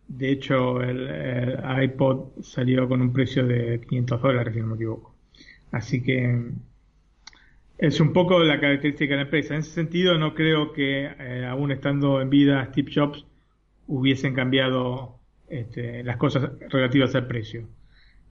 De 0.08 0.32
hecho, 0.32 0.82
el, 0.82 1.08
el 1.10 1.84
iPod 1.86 2.42
salió 2.44 2.88
con 2.90 3.02
un 3.02 3.14
precio 3.14 3.46
de 3.48 3.82
500 3.82 4.22
dólares, 4.22 4.54
si 4.56 4.62
no 4.62 4.68
me 4.68 4.76
equivoco. 4.76 5.16
Así 5.72 6.04
que 6.04 6.52
es 7.88 8.00
un 8.00 8.14
poco 8.14 8.40
la 8.40 8.60
característica 8.60 9.12
de 9.14 9.18
la 9.18 9.24
empresa. 9.24 9.54
En 9.54 9.60
ese 9.62 9.72
sentido, 9.72 10.18
no 10.18 10.34
creo 10.34 10.72
que, 10.74 11.06
eh, 11.06 11.46
aún 11.46 11.72
estando 11.72 12.22
en 12.22 12.30
vida 12.30 12.66
Steve 12.72 12.92
Jobs, 12.94 13.26
hubiesen 13.88 14.34
cambiado 14.34 15.20
este, 15.48 16.04
las 16.04 16.18
cosas 16.18 16.52
relativas 16.70 17.14
al 17.16 17.28
precio. 17.28 17.68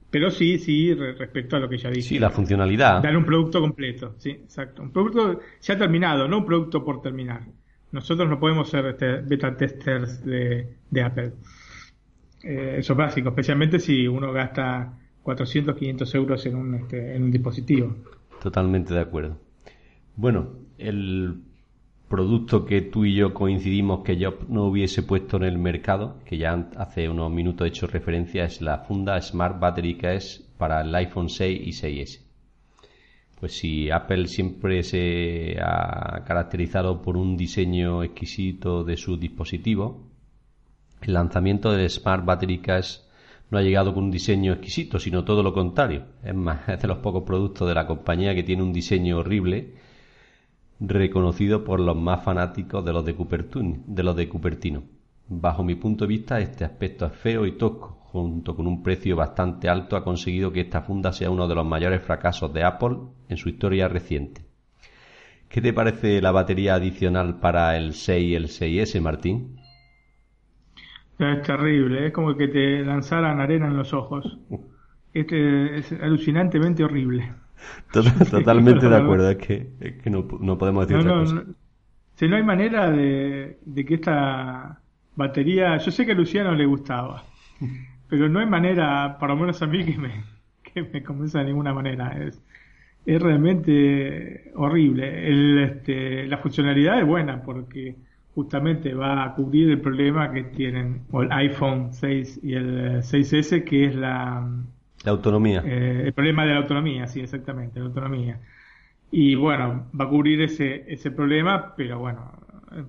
Pero 0.09 0.29
sí, 0.31 0.57
sí, 0.59 0.93
re- 0.93 1.13
respecto 1.13 1.55
a 1.55 1.59
lo 1.59 1.69
que 1.69 1.77
ya 1.77 1.89
dije. 1.89 2.01
Sí, 2.09 2.19
la 2.19 2.29
funcionalidad. 2.29 3.01
Dar 3.01 3.15
un 3.17 3.25
producto 3.25 3.61
completo, 3.61 4.15
sí, 4.17 4.31
exacto. 4.31 4.81
Un 4.83 4.91
producto 4.91 5.39
ya 5.61 5.77
terminado, 5.77 6.27
no 6.27 6.39
un 6.39 6.45
producto 6.45 6.83
por 6.83 7.01
terminar. 7.01 7.41
Nosotros 7.91 8.27
no 8.29 8.39
podemos 8.39 8.69
ser 8.69 8.85
este, 8.87 9.21
beta 9.21 9.55
testers 9.55 10.23
de, 10.25 10.77
de 10.89 11.01
Apple. 11.03 11.33
Eh, 12.43 12.75
eso 12.79 12.93
es 12.93 12.97
básico, 12.97 13.29
especialmente 13.29 13.79
si 13.79 14.07
uno 14.07 14.31
gasta 14.33 14.99
400, 15.21 15.75
500 15.75 16.15
euros 16.15 16.45
en 16.45 16.55
un, 16.55 16.75
este, 16.75 17.15
en 17.15 17.23
un 17.23 17.31
dispositivo. 17.31 17.95
Totalmente 18.41 18.93
de 18.93 18.99
acuerdo. 18.99 19.42
Bueno, 20.15 20.49
el 20.77 21.41
producto 22.07 22.65
que 22.65 22.81
tú 22.81 23.05
y 23.05 23.15
yo 23.15 23.33
coincidimos 23.33 24.03
que 24.03 24.17
yo 24.17 24.37
no 24.47 24.65
hubiese 24.65 25.01
puesto 25.01 25.37
en 25.37 25.43
el 25.43 25.57
mercado, 25.57 26.19
que 26.25 26.37
ya 26.37 26.69
hace 26.77 27.09
unos 27.09 27.31
minutos 27.31 27.65
he 27.65 27.69
hecho 27.69 27.87
referencia, 27.87 28.45
es 28.45 28.61
la 28.61 28.79
funda 28.79 29.19
Smart 29.19 29.59
Battery 29.59 29.97
Case 29.97 30.43
para 30.57 30.81
el 30.81 30.93
iPhone 30.93 31.29
6 31.29 31.61
y 31.65 31.71
6S. 31.71 32.21
Pues 33.39 33.57
si 33.57 33.89
Apple 33.89 34.27
siempre 34.27 34.83
se 34.83 35.57
ha 35.59 36.23
caracterizado 36.25 37.01
por 37.01 37.17
un 37.17 37.35
diseño 37.35 38.03
exquisito 38.03 38.83
de 38.83 38.95
sus 38.95 39.19
dispositivos, 39.19 39.95
el 41.01 41.13
lanzamiento 41.13 41.71
del 41.71 41.89
Smart 41.89 42.23
Battery 42.23 42.59
Case 42.59 43.01
no 43.49 43.57
ha 43.57 43.61
llegado 43.63 43.93
con 43.93 44.05
un 44.05 44.11
diseño 44.11 44.53
exquisito, 44.53 44.99
sino 44.99 45.23
todo 45.23 45.43
lo 45.43 45.53
contrario. 45.53 46.05
Es 46.23 46.35
más, 46.35 46.67
es 46.69 46.81
de 46.81 46.87
los 46.87 46.99
pocos 46.99 47.23
productos 47.23 47.67
de 47.67 47.73
la 47.73 47.87
compañía 47.87 48.35
que 48.35 48.43
tiene 48.43 48.63
un 48.63 48.71
diseño 48.71 49.17
horrible, 49.17 49.73
reconocido 50.79 51.63
por 51.63 51.79
los 51.79 51.95
más 51.95 52.23
fanáticos 52.23 52.83
de 52.83 52.93
los 52.93 53.05
de, 53.05 53.15
Cupertino, 53.15 53.83
de 53.85 54.03
los 54.03 54.15
de 54.15 54.27
Cupertino. 54.29 54.83
Bajo 55.27 55.63
mi 55.63 55.75
punto 55.75 56.05
de 56.05 56.09
vista, 56.09 56.39
este 56.39 56.65
aspecto 56.65 57.05
es 57.05 57.13
feo 57.13 57.45
y 57.45 57.53
tosco. 57.53 57.99
Junto 58.13 58.55
con 58.55 58.67
un 58.67 58.83
precio 58.83 59.15
bastante 59.15 59.67
alto, 59.69 59.95
ha 59.95 60.03
conseguido 60.03 60.51
que 60.51 60.61
esta 60.61 60.81
funda 60.81 61.11
sea 61.11 61.31
uno 61.31 61.47
de 61.47 61.55
los 61.55 61.65
mayores 61.65 62.03
fracasos 62.03 62.53
de 62.53 62.63
Apple 62.63 62.97
en 63.27 63.37
su 63.37 63.49
historia 63.49 63.87
reciente. 63.87 64.41
¿Qué 65.49 65.61
te 65.61 65.73
parece 65.73 66.21
la 66.21 66.31
batería 66.31 66.75
adicional 66.75 67.39
para 67.39 67.75
el 67.77 67.93
6 67.93 68.23
y 68.23 68.35
el 68.35 68.45
6S, 68.45 69.01
Martín? 69.01 69.57
Es 71.19 71.41
terrible, 71.43 72.07
es 72.07 72.13
como 72.13 72.35
que 72.35 72.47
te 72.47 72.83
lanzaran 72.83 73.39
arena 73.39 73.67
en 73.67 73.77
los 73.77 73.93
ojos. 73.93 74.37
Este 75.13 75.77
es 75.77 75.91
alucinantemente 75.91 76.83
horrible. 76.83 77.31
Tot- 77.91 78.29
Totalmente 78.29 78.89
de 78.89 78.95
acuerdo, 78.97 79.29
es 79.29 79.37
que, 79.37 79.73
es 79.79 80.01
que 80.01 80.09
no, 80.09 80.27
no 80.39 80.57
podemos 80.57 80.83
decir 80.87 80.97
No, 80.97 81.01
otra 81.01 81.13
cosa. 81.13 81.43
no. 81.43 81.55
Si 82.15 82.27
no 82.27 82.35
hay 82.35 82.43
manera 82.43 82.91
de, 82.91 83.59
de 83.65 83.85
que 83.85 83.95
esta 83.95 84.81
batería, 85.15 85.77
yo 85.77 85.91
sé 85.91 86.05
que 86.05 86.11
a 86.13 86.15
Luciano 86.15 86.53
le 86.55 86.65
gustaba, 86.65 87.23
pero 88.09 88.29
no 88.29 88.39
hay 88.39 88.45
manera, 88.47 89.17
por 89.19 89.29
lo 89.29 89.37
menos 89.37 89.61
a 89.61 89.67
mí, 89.67 89.85
que 89.85 89.97
me, 89.97 90.25
que 90.63 90.83
me 90.83 91.03
convenza 91.03 91.39
de 91.39 91.45
ninguna 91.45 91.73
manera. 91.73 92.17
Es, 92.23 92.41
es 93.05 93.21
realmente 93.21 94.51
horrible. 94.55 95.27
El, 95.29 95.59
este, 95.63 96.27
la 96.27 96.37
funcionalidad 96.39 96.99
es 96.99 97.07
buena 97.07 97.43
porque 97.43 97.97
justamente 98.35 98.93
va 98.95 99.23
a 99.25 99.35
cubrir 99.35 99.69
el 99.71 99.81
problema 99.81 100.31
que 100.33 100.43
tienen 100.45 101.05
o 101.11 101.23
el 101.23 101.31
iPhone 101.31 101.93
6 101.93 102.39
y 102.43 102.53
el 102.55 103.03
6S, 103.03 103.63
que 103.63 103.85
es 103.87 103.95
la, 103.95 104.47
La 105.03 105.11
autonomía. 105.11 105.63
eh, 105.63 106.03
el 106.07 106.13
problema 106.13 106.45
de 106.45 106.53
la 106.53 106.59
autonomía, 106.59 107.07
sí, 107.07 107.21
exactamente, 107.21 107.79
la 107.79 107.85
autonomía. 107.87 108.41
Y 109.11 109.35
bueno, 109.35 109.91
va 109.99 110.05
a 110.05 110.09
cubrir 110.09 110.41
ese, 110.41 110.85
ese 110.93 111.11
problema, 111.11 111.75
pero 111.75 111.99
bueno, 111.99 112.33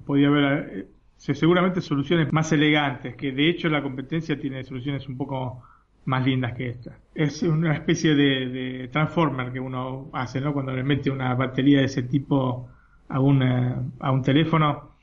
podía 0.07 0.29
haber 0.29 0.71
eh, 0.79 0.89
se- 1.17 1.35
seguramente 1.35 1.81
soluciones 1.83 2.33
más 2.33 2.53
elegantes, 2.53 3.17
que 3.17 3.33
de 3.33 3.51
hecho 3.51 3.69
la 3.69 3.83
competencia 3.83 4.39
tiene 4.41 4.65
soluciones 4.65 5.09
un 5.09 5.17
poco 5.19 5.63
más 6.07 6.27
lindas 6.27 6.55
que 6.55 6.69
esta. 6.71 7.01
Es 7.15 7.43
una 7.45 7.75
especie 7.75 8.15
de, 8.15 8.49
de 8.49 8.89
transformer 8.89 9.53
que 9.53 9.61
uno 9.61 10.11
hace, 10.15 10.41
¿no? 10.41 10.53
Cuando 10.55 10.73
le 10.75 10.85
mete 10.85 11.11
una 11.11 11.35
batería 11.35 11.81
de 11.81 11.87
ese 11.87 12.05
tipo 12.05 12.71
a 13.09 13.21
un, 13.21 13.43
eh, 13.43 13.77
a 14.01 14.13
un 14.13 14.23
teléfono. 14.23 14.97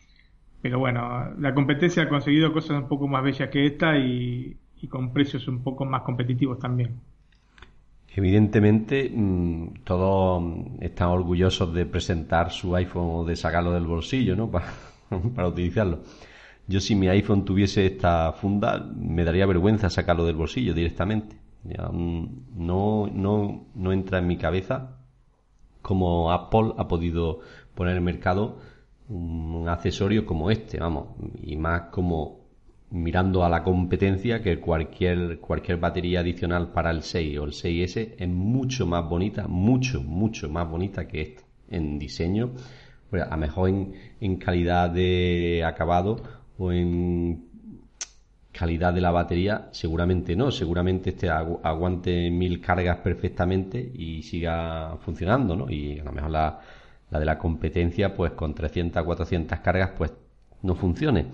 Pero 0.62 0.80
bueno, 0.80 1.34
la 1.39 1.54
competencia 1.56 2.04
ha 2.04 2.10
conseguido 2.10 2.54
cosas 2.54 2.78
un 2.78 2.88
poco 2.88 3.08
más 3.08 3.24
bellas 3.24 3.50
que 3.50 3.65
esta 3.65 3.97
y, 3.97 4.61
y 4.82 4.88
con 4.88 5.13
precios 5.13 5.48
un 5.48 5.63
poco 5.63 5.86
más 5.86 6.02
competitivos 6.02 6.60
también. 6.60 7.00
Evidentemente, 8.13 9.10
mm, 9.13 9.84
todos 9.84 10.41
mm, 10.41 10.84
están 10.84 11.10
orgullosos 11.10 11.74
de 11.74 11.86
presentar 11.86 12.52
su 12.52 12.76
iPhone 12.76 13.10
o 13.12 13.24
de 13.24 13.36
sacarlo 13.36 13.72
del 13.72 13.86
bolsillo, 13.86 14.36
¿no? 14.36 14.52
Para, 15.36 15.48
utilizarlo. 15.48 16.00
Yo 16.67 16.80
si 16.80 16.96
mi 16.96 17.08
iPhone 17.08 17.46
tuviese 17.46 17.86
esta 17.86 18.34
funda, 18.34 18.80
me 18.96 19.24
daría 19.24 19.46
vergüenza 19.46 19.89
sacarlo 19.89 20.26
del 20.26 20.36
bolsillo 20.36 20.74
directamente. 20.74 21.38
Ya, 21.63 21.89
mm, 21.89 22.46
no, 22.58 23.08
no, 23.08 23.67
no 23.76 23.94
entra 23.94 24.20
en 24.20 24.28
mi 24.28 24.38
cabeza 24.38 24.98
cómo 25.82 26.32
Apple 26.32 26.74
ha 26.78 26.88
podido 26.88 27.39
poner 27.76 27.94
en 27.94 27.98
el 27.98 28.04
mercado 28.04 28.60
un 29.10 29.67
accesorio 29.67 30.26
como 30.26 30.52
este, 30.52 30.80
vamos, 30.80 31.10
y 31.41 31.56
más 31.58 31.89
como 31.91 32.41
mirando 32.92 33.44
a 33.46 33.50
la 33.50 33.64
competencia 33.64 34.42
que 34.42 34.60
cualquier 34.60 35.40
cualquier 35.40 35.78
batería 35.78 36.20
adicional 36.22 36.72
para 36.72 36.92
el 36.92 37.04
6 37.04 37.38
o 37.40 37.46
el 37.46 37.54
6S 37.54 38.16
es 38.18 38.28
mucho 38.28 38.86
más 38.86 39.08
bonita, 39.10 39.48
mucho, 39.48 40.02
mucho 40.04 40.50
más 40.50 40.70
bonita 40.70 41.08
que 41.08 41.22
esta 41.22 41.44
en 41.70 41.98
diseño, 42.00 42.52
pues, 43.10 43.24
a 43.30 43.38
mejor 43.38 43.70
en, 43.70 43.94
en 44.20 44.36
calidad 44.38 44.90
de 44.90 45.64
acabado 45.66 46.22
o 46.58 46.72
en 46.74 47.46
calidad 48.52 48.94
de 48.94 49.02
la 49.02 49.12
batería, 49.12 49.70
seguramente 49.72 50.36
no, 50.36 50.52
seguramente 50.52 51.12
este 51.12 51.30
agu- 51.30 51.60
aguante 51.64 52.30
mil 52.30 52.60
cargas 52.62 52.98
perfectamente 52.98 53.80
y 53.96 54.22
siga 54.24 54.98
funcionando, 55.02 55.56
¿no? 55.56 55.70
Y 55.70 56.00
a 56.00 56.04
lo 56.04 56.12
mejor 56.12 56.32
la, 56.32 56.60
la 57.10 57.20
de 57.20 57.26
la 57.26 57.38
competencia, 57.38 58.14
pues 58.16 58.32
con 58.34 58.54
300, 58.54 59.04
400 59.04 59.60
cargas, 59.60 59.92
pues 59.98 60.12
no 60.64 60.76
funcione. 60.76 61.28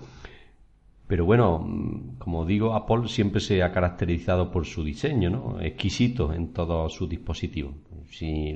Pero 1.08 1.24
bueno, 1.24 1.58
mm, 1.58 2.18
como 2.18 2.44
digo, 2.44 2.74
Apple 2.74 3.08
siempre 3.08 3.40
se 3.40 3.62
ha 3.62 3.72
caracterizado 3.72 4.50
por 4.50 4.66
su 4.66 4.84
diseño, 4.84 5.30
¿no? 5.30 5.60
Exquisito 5.60 6.32
en 6.32 6.52
todos 6.52 6.92
sus 6.92 7.08
dispositivos. 7.08 7.74
Si 8.10 8.54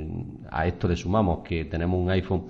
a 0.50 0.66
esto 0.66 0.86
le 0.86 0.96
sumamos 0.96 1.40
que 1.40 1.64
tenemos 1.64 1.98
un 1.98 2.10
iPhone 2.10 2.44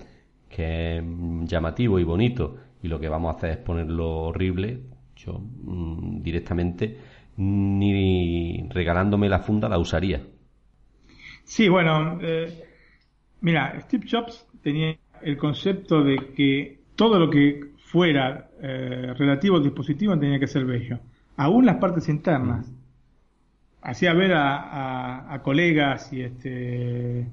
que 0.51 0.99
es 0.99 1.05
mm, 1.05 1.45
llamativo 1.45 1.99
y 1.99 2.05
bonito 2.05 2.57
y 2.83 2.88
lo 2.88 2.99
que 2.99 3.09
vamos 3.09 3.33
a 3.33 3.38
hacer 3.38 3.51
es 3.51 3.57
ponerlo 3.59 4.25
horrible, 4.25 4.81
yo 5.17 5.38
mm, 5.38 6.21
directamente 6.21 6.99
ni 7.37 8.67
regalándome 8.71 9.29
la 9.29 9.38
funda 9.38 9.69
la 9.69 9.79
usaría. 9.79 10.21
Sí, 11.45 11.69
bueno, 11.69 12.19
eh, 12.21 12.53
mira, 13.41 13.81
Steve 13.83 14.07
Jobs 14.11 14.47
tenía 14.62 14.97
el 15.23 15.37
concepto 15.37 16.03
de 16.03 16.17
que 16.35 16.81
todo 16.97 17.19
lo 17.19 17.31
que 17.31 17.71
fuera 17.92 18.48
eh, 18.62 19.12
relativo 19.18 19.57
al 19.59 19.62
dispositivo 19.62 20.18
tenía 20.18 20.38
que 20.40 20.46
ser 20.46 20.64
bello, 20.64 20.98
aún 21.37 21.66
las 21.66 21.76
partes 21.76 22.09
internas. 22.09 22.72
Hacía 23.83 24.14
ver 24.14 24.33
a, 24.33 24.57
a- 24.57 25.35
a 25.35 25.42
colegas 25.42 26.11
y 26.12 26.22
este 26.22 27.26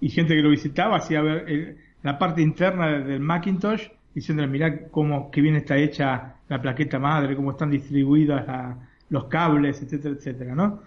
y 0.00 0.08
gente 0.10 0.34
que 0.34 0.42
lo 0.42 0.50
visitaba, 0.50 0.96
hacía 0.96 1.20
ver 1.20 1.44
el- 1.48 1.76
la 2.02 2.18
parte 2.18 2.40
interna 2.40 2.98
del 2.98 3.20
Macintosh, 3.20 3.88
diciéndole, 4.14 4.48
mirá 4.48 4.88
cómo 4.90 5.30
que 5.30 5.40
bien 5.40 5.56
está 5.56 5.76
hecha 5.76 6.36
la 6.48 6.62
plaqueta 6.62 6.98
madre, 6.98 7.34
cómo 7.36 7.50
están 7.50 7.70
distribuidas 7.70 8.46
la- 8.46 8.78
los 9.10 9.24
cables, 9.24 9.82
etcétera, 9.82 10.14
etcétera, 10.14 10.54
¿no? 10.54 10.80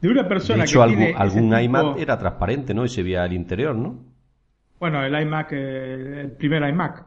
De 0.00 0.08
una 0.08 0.28
persona 0.28 0.58
De 0.58 0.64
hecho, 0.64 0.78
que 0.78 0.82
algún, 0.84 0.98
tiene 0.98 1.14
algún 1.18 1.42
tipo- 1.48 1.60
iMac 1.60 1.98
era 1.98 2.18
transparente, 2.18 2.74
¿no? 2.74 2.84
Y 2.84 2.88
se 2.88 3.02
veía 3.02 3.24
el 3.24 3.32
interior, 3.32 3.74
¿no? 3.74 3.98
Bueno, 4.78 5.02
el 5.02 5.20
iMac, 5.22 5.48
eh, 5.52 6.20
el 6.20 6.30
primer 6.32 6.68
iMac. 6.68 7.04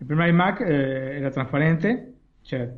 El 0.00 0.06
primer 0.06 0.30
iMac 0.30 0.62
eh, 0.62 1.18
era 1.18 1.30
transparente, 1.30 2.08
o 2.42 2.46
sea, 2.46 2.70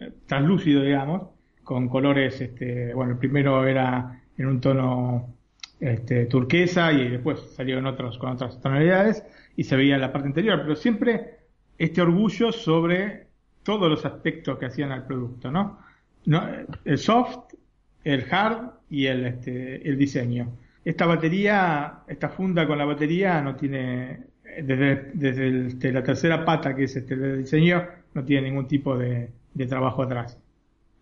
eh, 0.00 0.12
translúcido, 0.26 0.82
digamos, 0.82 1.28
con 1.64 1.88
colores, 1.88 2.40
este, 2.40 2.94
bueno, 2.94 3.12
el 3.12 3.18
primero 3.18 3.66
era 3.66 4.22
en 4.36 4.46
un 4.46 4.60
tono 4.60 5.34
este, 5.80 6.26
turquesa 6.26 6.92
y 6.92 7.08
después 7.08 7.40
salió 7.54 7.86
otros, 7.86 8.18
con 8.18 8.30
otras 8.30 8.60
tonalidades 8.60 9.24
y 9.56 9.64
se 9.64 9.76
veía 9.76 9.98
la 9.98 10.12
parte 10.12 10.28
interior, 10.28 10.60
pero 10.62 10.76
siempre 10.76 11.38
este 11.78 12.02
orgullo 12.02 12.52
sobre 12.52 13.26
todos 13.62 13.88
los 13.88 14.04
aspectos 14.04 14.58
que 14.58 14.66
hacían 14.66 14.92
al 14.92 15.06
producto, 15.06 15.50
¿no? 15.50 15.78
no 16.26 16.48
el 16.84 16.98
soft, 16.98 17.54
el 18.04 18.26
hard 18.30 18.70
y 18.90 19.06
el, 19.06 19.26
este, 19.26 19.88
el 19.88 19.98
diseño. 19.98 20.52
Esta 20.84 21.06
batería, 21.06 22.00
esta 22.08 22.28
funda 22.28 22.66
con 22.66 22.78
la 22.78 22.84
batería 22.84 23.40
no 23.42 23.56
tiene, 23.56 24.20
desde, 24.62 25.10
desde 25.14 25.66
este, 25.68 25.92
la 25.92 26.02
tercera 26.02 26.44
pata 26.44 26.74
que 26.74 26.84
es 26.84 26.96
este, 26.96 27.14
el 27.14 27.38
diseño, 27.38 27.86
no 28.14 28.24
tiene 28.24 28.48
ningún 28.48 28.66
tipo 28.66 28.96
de, 28.96 29.30
de 29.54 29.66
trabajo 29.66 30.02
atrás. 30.02 30.38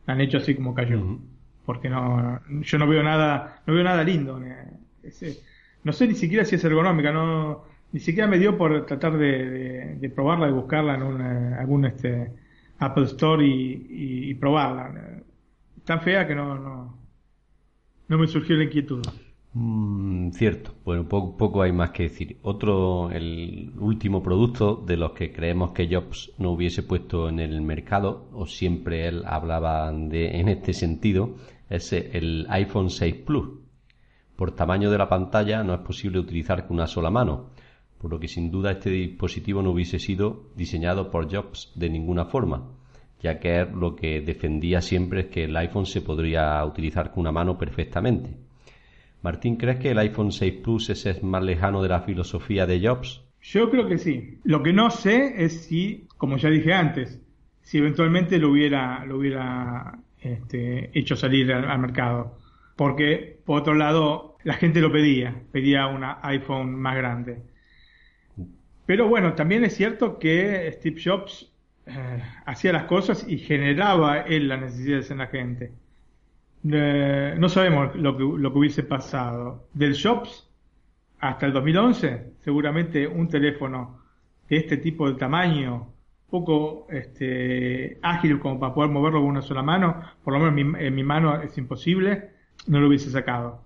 La 0.06 0.14
han 0.14 0.20
hecho 0.20 0.38
así 0.38 0.54
como 0.54 0.74
cayó. 0.74 1.18
Porque 1.64 1.88
no, 1.88 2.40
yo 2.62 2.78
no 2.78 2.86
veo 2.86 3.02
nada, 3.02 3.62
no 3.66 3.74
veo 3.74 3.82
nada 3.82 4.04
lindo. 4.04 4.40
no 5.84 5.92
sé 5.92 6.06
ni 6.06 6.14
siquiera 6.14 6.44
si 6.44 6.54
es 6.54 6.64
ergonómica, 6.64 7.12
no, 7.12 7.64
ni 7.92 8.00
siquiera 8.00 8.28
me 8.28 8.38
dio 8.38 8.56
por 8.56 8.86
tratar 8.86 9.18
de, 9.18 9.96
de, 9.96 10.10
probarla, 10.10 10.46
de 10.46 10.52
buscarla 10.52 10.94
en 10.94 11.02
un, 11.02 11.20
algún 11.20 11.86
este, 11.86 12.32
Apple 12.78 13.04
Store 13.04 13.44
y, 13.44 14.30
y, 14.30 14.34
probarla. 14.34 15.22
Tan 15.84 16.00
fea 16.02 16.26
que 16.26 16.34
no, 16.34 16.56
no, 16.56 16.98
no 18.08 18.18
me 18.18 18.26
surgió 18.28 18.56
la 18.56 18.64
inquietud. 18.64 19.02
Mm, 19.58 20.32
cierto, 20.32 20.74
bueno, 20.84 21.08
poco, 21.08 21.34
poco, 21.38 21.62
hay 21.62 21.72
más 21.72 21.90
que 21.90 22.02
decir. 22.04 22.38
Otro, 22.42 23.10
el 23.10 23.72
último 23.78 24.22
producto 24.22 24.76
de 24.76 24.98
los 24.98 25.12
que 25.12 25.32
creemos 25.32 25.70
que 25.70 25.88
Jobs 25.90 26.30
no 26.36 26.50
hubiese 26.50 26.82
puesto 26.82 27.30
en 27.30 27.40
el 27.40 27.62
mercado, 27.62 28.28
o 28.34 28.44
siempre 28.46 29.08
él 29.08 29.22
hablaba 29.24 29.90
de, 29.92 30.40
en 30.40 30.48
este 30.50 30.74
sentido, 30.74 31.36
es 31.70 31.90
el 31.94 32.46
iPhone 32.50 32.90
6 32.90 33.14
Plus. 33.24 33.48
Por 34.36 34.54
tamaño 34.54 34.90
de 34.90 34.98
la 34.98 35.08
pantalla 35.08 35.62
no 35.64 35.72
es 35.72 35.80
posible 35.80 36.18
utilizar 36.18 36.66
con 36.66 36.76
una 36.76 36.86
sola 36.86 37.10
mano, 37.10 37.52
por 37.98 38.10
lo 38.10 38.20
que 38.20 38.28
sin 38.28 38.50
duda 38.50 38.72
este 38.72 38.90
dispositivo 38.90 39.62
no 39.62 39.70
hubiese 39.70 39.98
sido 39.98 40.50
diseñado 40.54 41.10
por 41.10 41.34
Jobs 41.34 41.72
de 41.74 41.88
ninguna 41.88 42.26
forma, 42.26 42.72
ya 43.22 43.40
que 43.40 43.64
lo 43.64 43.96
que 43.96 44.20
defendía 44.20 44.82
siempre 44.82 45.20
es 45.22 45.26
que 45.28 45.44
el 45.44 45.56
iPhone 45.56 45.86
se 45.86 46.02
podría 46.02 46.62
utilizar 46.62 47.10
con 47.10 47.22
una 47.22 47.32
mano 47.32 47.56
perfectamente. 47.56 48.45
Martín, 49.26 49.56
¿crees 49.56 49.80
que 49.80 49.90
el 49.90 49.98
iPhone 49.98 50.30
6 50.30 50.60
Plus 50.62 50.88
es 50.88 51.20
más 51.24 51.42
lejano 51.42 51.82
de 51.82 51.88
la 51.88 52.02
filosofía 52.02 52.64
de 52.64 52.80
Jobs? 52.80 53.24
Yo 53.42 53.68
creo 53.70 53.88
que 53.88 53.98
sí. 53.98 54.38
Lo 54.44 54.62
que 54.62 54.72
no 54.72 54.88
sé 54.88 55.44
es 55.44 55.64
si, 55.64 56.06
como 56.16 56.36
ya 56.36 56.48
dije 56.48 56.72
antes, 56.72 57.20
si 57.60 57.78
eventualmente 57.78 58.38
lo 58.38 58.50
hubiera, 58.50 59.98
este, 60.20 60.96
hecho 60.96 61.16
salir 61.16 61.52
al, 61.52 61.78
mercado. 61.80 62.38
Porque, 62.76 63.40
por 63.44 63.62
otro 63.62 63.74
lado, 63.74 64.36
la 64.44 64.54
gente 64.54 64.80
lo 64.80 64.92
pedía, 64.92 65.34
pedía 65.50 65.88
un 65.88 66.04
iPhone 66.22 66.76
más 66.76 66.96
grande. 66.96 67.42
Pero 68.86 69.08
bueno, 69.08 69.32
también 69.32 69.64
es 69.64 69.74
cierto 69.74 70.20
que 70.20 70.70
Steve 70.74 71.02
Jobs 71.04 71.52
eh, 71.86 72.22
hacía 72.44 72.72
las 72.72 72.84
cosas 72.84 73.26
y 73.28 73.38
generaba 73.38 74.20
él 74.20 74.46
las 74.46 74.60
necesidades 74.60 75.10
en 75.10 75.18
la 75.18 75.26
gente 75.26 75.72
no 76.62 77.48
sabemos 77.48 77.94
lo 77.96 78.16
que, 78.16 78.24
lo 78.24 78.52
que 78.52 78.58
hubiese 78.58 78.82
pasado. 78.82 79.68
Del 79.72 79.94
Shops 79.94 80.48
hasta 81.20 81.46
el 81.46 81.52
2011, 81.52 82.34
seguramente 82.40 83.06
un 83.06 83.28
teléfono 83.28 84.00
de 84.48 84.56
este 84.56 84.76
tipo 84.76 85.10
de 85.10 85.18
tamaño, 85.18 85.92
poco 86.28 86.86
este, 86.90 87.98
ágil 88.02 88.38
como 88.38 88.58
para 88.58 88.74
poder 88.74 88.90
moverlo 88.90 89.20
con 89.20 89.30
una 89.30 89.42
sola 89.42 89.62
mano, 89.62 90.00
por 90.22 90.34
lo 90.34 90.40
menos 90.40 90.80
en 90.80 90.94
mi, 90.94 91.02
mano 91.02 91.40
es 91.40 91.56
imposible, 91.58 92.30
no 92.66 92.80
lo 92.80 92.88
hubiese 92.88 93.10
sacado. 93.10 93.64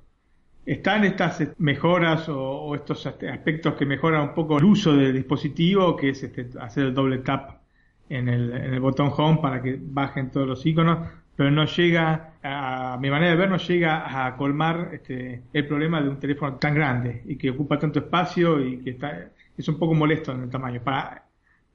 Están 0.67 1.05
estas 1.05 1.43
mejoras 1.59 2.29
o, 2.29 2.75
estos 2.75 3.07
aspectos 3.07 3.75
que 3.75 3.87
mejoran 3.87 4.29
un 4.29 4.35
poco 4.35 4.59
el 4.59 4.65
uso 4.65 4.95
del 4.95 5.15
dispositivo, 5.15 5.97
que 5.97 6.11
es 6.11 6.23
este, 6.23 6.51
hacer 6.61 6.87
el 6.87 6.95
doble 6.95 7.19
tap 7.19 7.61
en 8.09 8.29
el, 8.29 8.53
en 8.53 8.75
el 8.75 8.81
botón 8.81 9.11
home 9.17 9.39
para 9.41 9.63
que 9.63 9.79
bajen 9.81 10.31
todos 10.31 10.47
los 10.47 10.65
iconos, 10.67 11.09
pero 11.35 11.51
no 11.51 11.65
llega, 11.65 12.30
a, 12.43 12.97
mi 13.01 13.11
manera 13.11 13.33
de 13.33 13.37
ver, 13.37 13.51
no 13.51 13.57
llega 13.59 14.27
a 14.27 14.37
colmar 14.37 14.91
este, 14.93 15.43
el 15.53 15.67
problema 15.67 16.01
de 16.01 16.09
un 16.09 16.19
teléfono 16.19 16.57
tan 16.57 16.75
grande 16.75 17.23
y 17.27 17.37
que 17.37 17.51
ocupa 17.51 17.79
tanto 17.79 17.99
espacio 18.01 18.65
y 18.65 18.79
que 18.79 18.91
está, 18.91 19.31
es 19.57 19.69
un 19.69 19.79
poco 19.79 19.95
molesto 19.95 20.33
en 20.33 20.43
el 20.43 20.51
tamaño. 20.51 20.83
Para, 20.83 21.25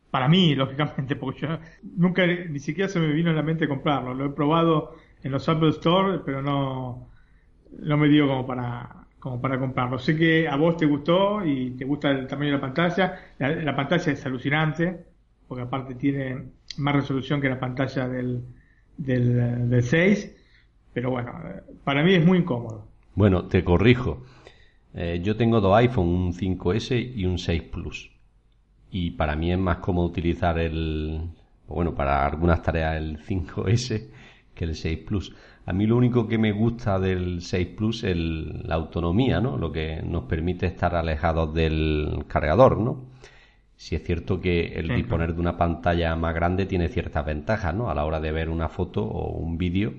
para 0.10 0.28
mí, 0.28 0.56
lógicamente, 0.56 1.15
porque 1.15 1.41
yo 1.41 1.60
nunca, 1.97 2.25
ni 2.25 2.60
siquiera 2.60 2.89
se 2.89 2.99
me 2.99 3.08
vino 3.08 3.30
en 3.30 3.36
la 3.36 3.43
mente 3.43 3.67
comprarlo. 3.67 4.13
Lo 4.13 4.25
he 4.25 4.30
probado 4.30 4.95
en 5.23 5.32
los 5.32 5.47
Apple 5.49 5.69
Store, 5.69 6.19
pero 6.25 6.41
no, 6.41 7.10
no 7.80 7.97
me 7.97 8.08
dio 8.08 8.28
como 8.28 8.45
para, 8.47 9.08
como 9.19 9.41
para 9.41 9.60
comprarlo. 9.60 9.99
Sé 9.99 10.15
que 10.15 10.47
a 10.47 10.56
vos 10.56 10.78
te 10.78 10.86
gustó 10.86 11.45
y 11.45 11.71
te 11.71 11.86
gusta 11.86 12.12
el 12.12 12.28
tamaño 12.28 12.51
de 12.51 12.58
la 12.58 12.62
pantalla. 12.62 13.19
la 13.39 13.75
pantalla 13.75 14.12
es 14.12 14.25
alucinante, 14.25 15.06
porque 15.47 15.63
aparte 15.63 15.95
tiene 15.95 16.43
más 16.78 16.95
resolución 16.95 17.41
que 17.41 17.49
la 17.49 17.60
pantalla 17.60 18.08
del, 18.08 18.43
del, 18.97 19.69
del 19.69 19.84
6, 19.84 20.36
pero 20.95 21.12
bueno, 21.12 21.34
para 21.84 22.03
mí 22.03 22.13
es 22.13 22.25
muy 22.25 22.38
incómodo. 22.38 22.88
Bueno, 23.15 23.47
te 23.47 23.65
corrijo. 23.65 24.23
Eh, 24.93 25.19
yo 25.21 25.36
tengo 25.36 25.60
dos 25.60 25.75
iPhone, 25.75 26.08
un 26.08 26.34
5S 26.34 27.12
y 27.13 27.25
un 27.25 27.38
6 27.38 27.63
Plus. 27.63 28.12
Y 28.91 29.12
para 29.12 29.36
mí 29.36 29.51
es 29.51 29.60
más 29.60 29.79
cómodo 29.79 30.05
utilizar 30.05 30.58
el, 30.58 31.19
bueno, 31.67 31.93
para 31.93 32.25
algunas 32.25 32.62
tareas 32.62 32.95
el 32.95 33.19
5S 33.19 34.08
que 34.53 34.63
el 34.63 34.73
6 34.73 34.99
Plus. 34.99 35.36
A 35.65 35.73
mí 35.73 35.86
lo 35.86 35.97
único 35.97 36.29
que 36.29 36.38
me 36.38 36.53
gusta 36.53 36.97
del 36.97 37.41
6 37.41 37.67
Plus 37.75 38.05
es 38.05 38.15
la 38.15 38.75
autonomía, 38.75 39.41
¿no? 39.41 39.58
Lo 39.58 39.73
que 39.73 40.01
nos 40.01 40.23
permite 40.23 40.65
estar 40.65 40.95
alejados 40.95 41.53
del 41.53 42.23
cargador, 42.29 42.77
¿no? 42.77 43.03
Si 43.75 43.95
es 43.95 44.03
cierto 44.03 44.39
que 44.39 44.67
el 44.79 44.95
disponer 44.95 45.34
de 45.34 45.41
una 45.41 45.58
pantalla 45.58 46.15
más 46.15 46.34
grande 46.34 46.65
tiene 46.65 46.88
ciertas 46.88 47.25
ventajas, 47.25 47.75
¿no? 47.75 47.89
A 47.89 47.93
la 47.93 48.05
hora 48.05 48.21
de 48.21 48.31
ver 48.31 48.49
una 48.49 48.69
foto 48.69 49.03
o 49.03 49.36
un 49.38 49.58
vídeo, 49.58 49.95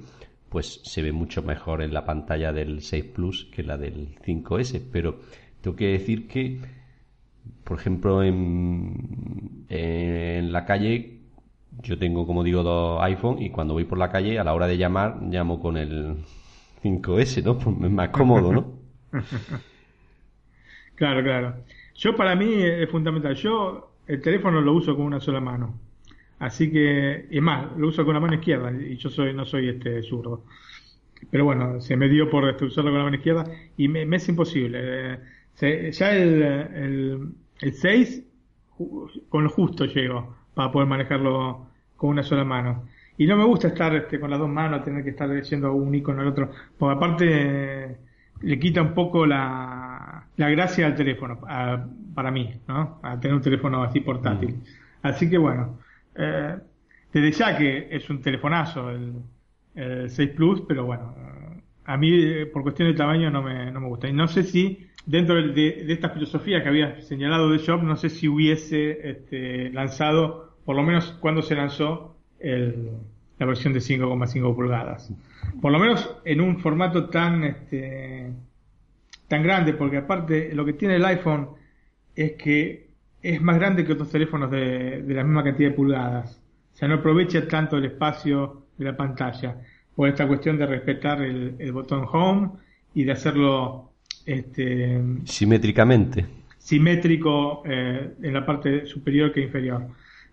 pues 0.57 0.81
se 0.85 1.03
ve 1.03 1.13
mucho 1.13 1.43
mejor 1.43 1.83
en 1.83 1.93
la 1.93 2.07
pantalla 2.07 2.51
del 2.51 2.81
6 2.81 3.05
Plus 3.15 3.45
que 3.55 3.63
la 3.63 3.77
del 3.77 4.17
5S. 4.25 4.83
Pero 4.91 5.21
tengo 5.61 5.77
que 5.77 5.89
decir 5.89 6.27
que, 6.27 6.61
por 7.63 7.79
ejemplo, 7.79 8.23
en, 8.23 9.67
en 9.69 10.51
la 10.51 10.65
calle, 10.65 11.19
yo 11.83 11.99
tengo, 11.99 12.27
como 12.27 12.43
digo, 12.43 12.63
dos 12.63 13.03
iPhone 13.03 13.43
y 13.43 13.51
cuando 13.51 13.75
voy 13.75 13.85
por 13.85 13.99
la 13.99 14.11
calle, 14.11 14.39
a 14.39 14.45
la 14.45 14.55
hora 14.55 14.67
de 14.67 14.79
llamar, 14.79 15.19
llamo 15.25 15.61
con 15.61 15.77
el 15.77 16.25
5S, 16.83 17.45
¿no? 17.45 17.59
Pues 17.59 17.77
es 17.83 17.91
más 17.91 18.09
cómodo, 18.09 18.51
¿no? 18.51 18.73
claro, 20.95 21.23
claro. 21.23 21.55
Yo 21.97 22.17
para 22.17 22.35
mí 22.35 22.63
es 22.63 22.91
fundamental. 22.91 23.35
Yo 23.35 23.91
el 24.07 24.23
teléfono 24.23 24.63
lo 24.63 24.73
uso 24.73 24.97
con 24.97 25.05
una 25.05 25.21
sola 25.21 25.43
mano. 25.43 25.75
Así 26.39 26.71
que, 26.71 27.27
es 27.31 27.43
más, 27.43 27.77
lo 27.77 27.89
uso 27.89 28.05
con 28.05 28.15
la 28.15 28.21
mano 28.21 28.35
izquierda 28.35 28.71
y 28.73 28.97
yo 28.97 29.09
soy 29.09 29.33
no 29.33 29.45
soy 29.45 29.69
este 29.71 30.03
zurdo. 30.03 30.45
Pero 31.31 31.45
bueno, 31.45 31.81
se 31.81 31.97
me 31.97 32.09
dio 32.09 32.29
por 32.31 32.49
este, 32.49 32.67
usarlo 32.67 32.91
con 32.91 32.99
la 32.99 33.05
mano 33.05 33.17
izquierda 33.17 33.45
y 33.77 33.89
me, 33.89 34.03
es 34.17 34.29
imposible. 34.29 35.19
Eh, 35.61 35.91
ya 35.93 36.15
el, 36.15 36.43
el, 36.43 37.29
el 37.61 37.73
6 37.73 38.23
con 39.29 39.45
lo 39.45 39.49
justo 39.51 39.87
llego 39.87 40.37
para 40.55 40.71
poder 40.71 40.89
manejarlo 40.89 41.67
con 41.97 42.11
una 42.11 42.23
sola 42.23 42.45
mano. 42.45 42.85
Y 43.19 43.27
no 43.27 43.37
me 43.37 43.45
gusta 43.45 43.69
estar 43.69 43.95
este, 43.95 44.21
con 44.21 44.31
las 44.31 44.39
dos 44.39 44.49
manos, 44.49 44.85
tener 44.85 45.03
que 45.03 45.11
estar 45.11 45.29
leyendo 45.29 45.73
un 45.73 45.95
icono 45.95 46.21
al 46.21 46.29
otro, 46.29 46.51
porque 46.79 46.95
aparte 46.95 47.99
le 48.43 48.59
quita 48.59 48.83
un 48.83 48.93
poco 48.93 49.25
la, 49.25 50.27
la 50.37 50.51
gracia 50.51 50.87
al 50.87 50.95
teléfono, 50.95 51.41
para 52.15 52.31
mí, 52.31 52.61
¿no? 52.69 53.01
A 53.03 53.19
tener 53.19 53.35
un 53.35 53.43
teléfono 53.43 53.83
así 53.83 54.01
portátil. 54.01 54.57
Mm. 54.57 54.63
Así 55.03 55.31
que 55.31 55.39
bueno, 55.39 55.79
eh, 56.19 56.57
desde 57.13 57.33
ya 57.33 57.57
que 57.57 57.89
es 57.91 58.09
un 58.11 58.21
telefonazo 58.21 58.91
el, 58.91 59.15
el 59.75 60.11
6 60.11 60.31
Plus, 60.31 60.63
pero 60.67 60.85
bueno, 60.85 61.15
a 61.85 61.97
mí 61.97 62.11
eh, 62.13 62.47
por 62.47 62.63
cuestión 62.63 62.89
de 62.89 62.95
tamaño 62.95 63.31
no 63.31 63.43
me, 63.43 63.71
no 63.71 63.81
me 63.81 63.89
gusta. 63.89 64.09
Y 64.09 64.13
no 64.13 64.29
sé 64.29 64.43
si 64.43 64.87
dentro 65.07 65.37
de, 65.37 65.53
de 65.53 65.93
esta 65.93 66.11
filosofía 66.11 66.63
que 66.63 66.69
había 66.69 67.01
señalado 67.03 67.51
de 67.51 67.59
Shop, 67.59 67.83
no 67.83 67.97
sé 67.97 68.11
si 68.11 68.29
hubiese 68.29 69.11
este, 69.11 69.71
lanzado, 69.71 70.57
por 70.65 70.77
lo 70.77 70.83
menos 70.83 71.17
cuando 71.21 71.43
se 71.43 71.55
lanzó, 71.55 72.17
la 73.39 73.47
versión 73.47 73.73
de 73.73 73.81
5,5 73.81 74.55
pulgadas. 74.55 75.13
Por 75.61 75.73
lo 75.73 75.79
menos 75.79 76.17
en 76.25 76.41
un 76.41 76.59
formato 76.59 77.09
tan, 77.09 77.45
este, 77.45 78.33
tan 79.29 79.43
grande, 79.43 79.73
porque 79.73 79.99
aparte 79.99 80.55
lo 80.55 80.65
que 80.65 80.73
tiene 80.73 80.97
el 80.97 81.05
iPhone 81.05 81.51
es 82.15 82.33
que 82.33 82.86
es 83.23 83.41
más 83.41 83.59
grande 83.59 83.85
que 83.85 83.93
otros 83.93 84.11
teléfonos 84.11 84.51
de, 84.51 85.05
la 85.09 85.25
misma 85.25 85.45
cantidad 85.45 85.71
de 85.71 85.75
pulgadas. 85.75 86.41
O 86.75 86.77
sea, 86.77 86.89
no 86.89 86.97
aprovecha 86.97 87.47
tanto 87.49 87.79
el 87.79 87.87
espacio 87.87 88.67
de 88.77 88.85
la 88.85 88.97
pantalla 88.97 89.57
por 89.95 90.09
esta 90.09 90.27
cuestión 90.29 90.59
de 90.59 90.67
respetar 90.67 91.23
el, 91.23 91.73
botón 91.73 92.07
home 92.11 92.51
y 92.95 93.05
de 93.05 93.13
hacerlo 93.13 93.93
este, 94.27 95.01
simétricamente 95.25 96.27
simétrico 96.67 97.63
eh, 97.65 98.15
en 98.21 98.35
la 98.35 98.45
parte 98.45 98.87
superior 98.87 99.33
que 99.33 99.41
inferior. 99.41 99.87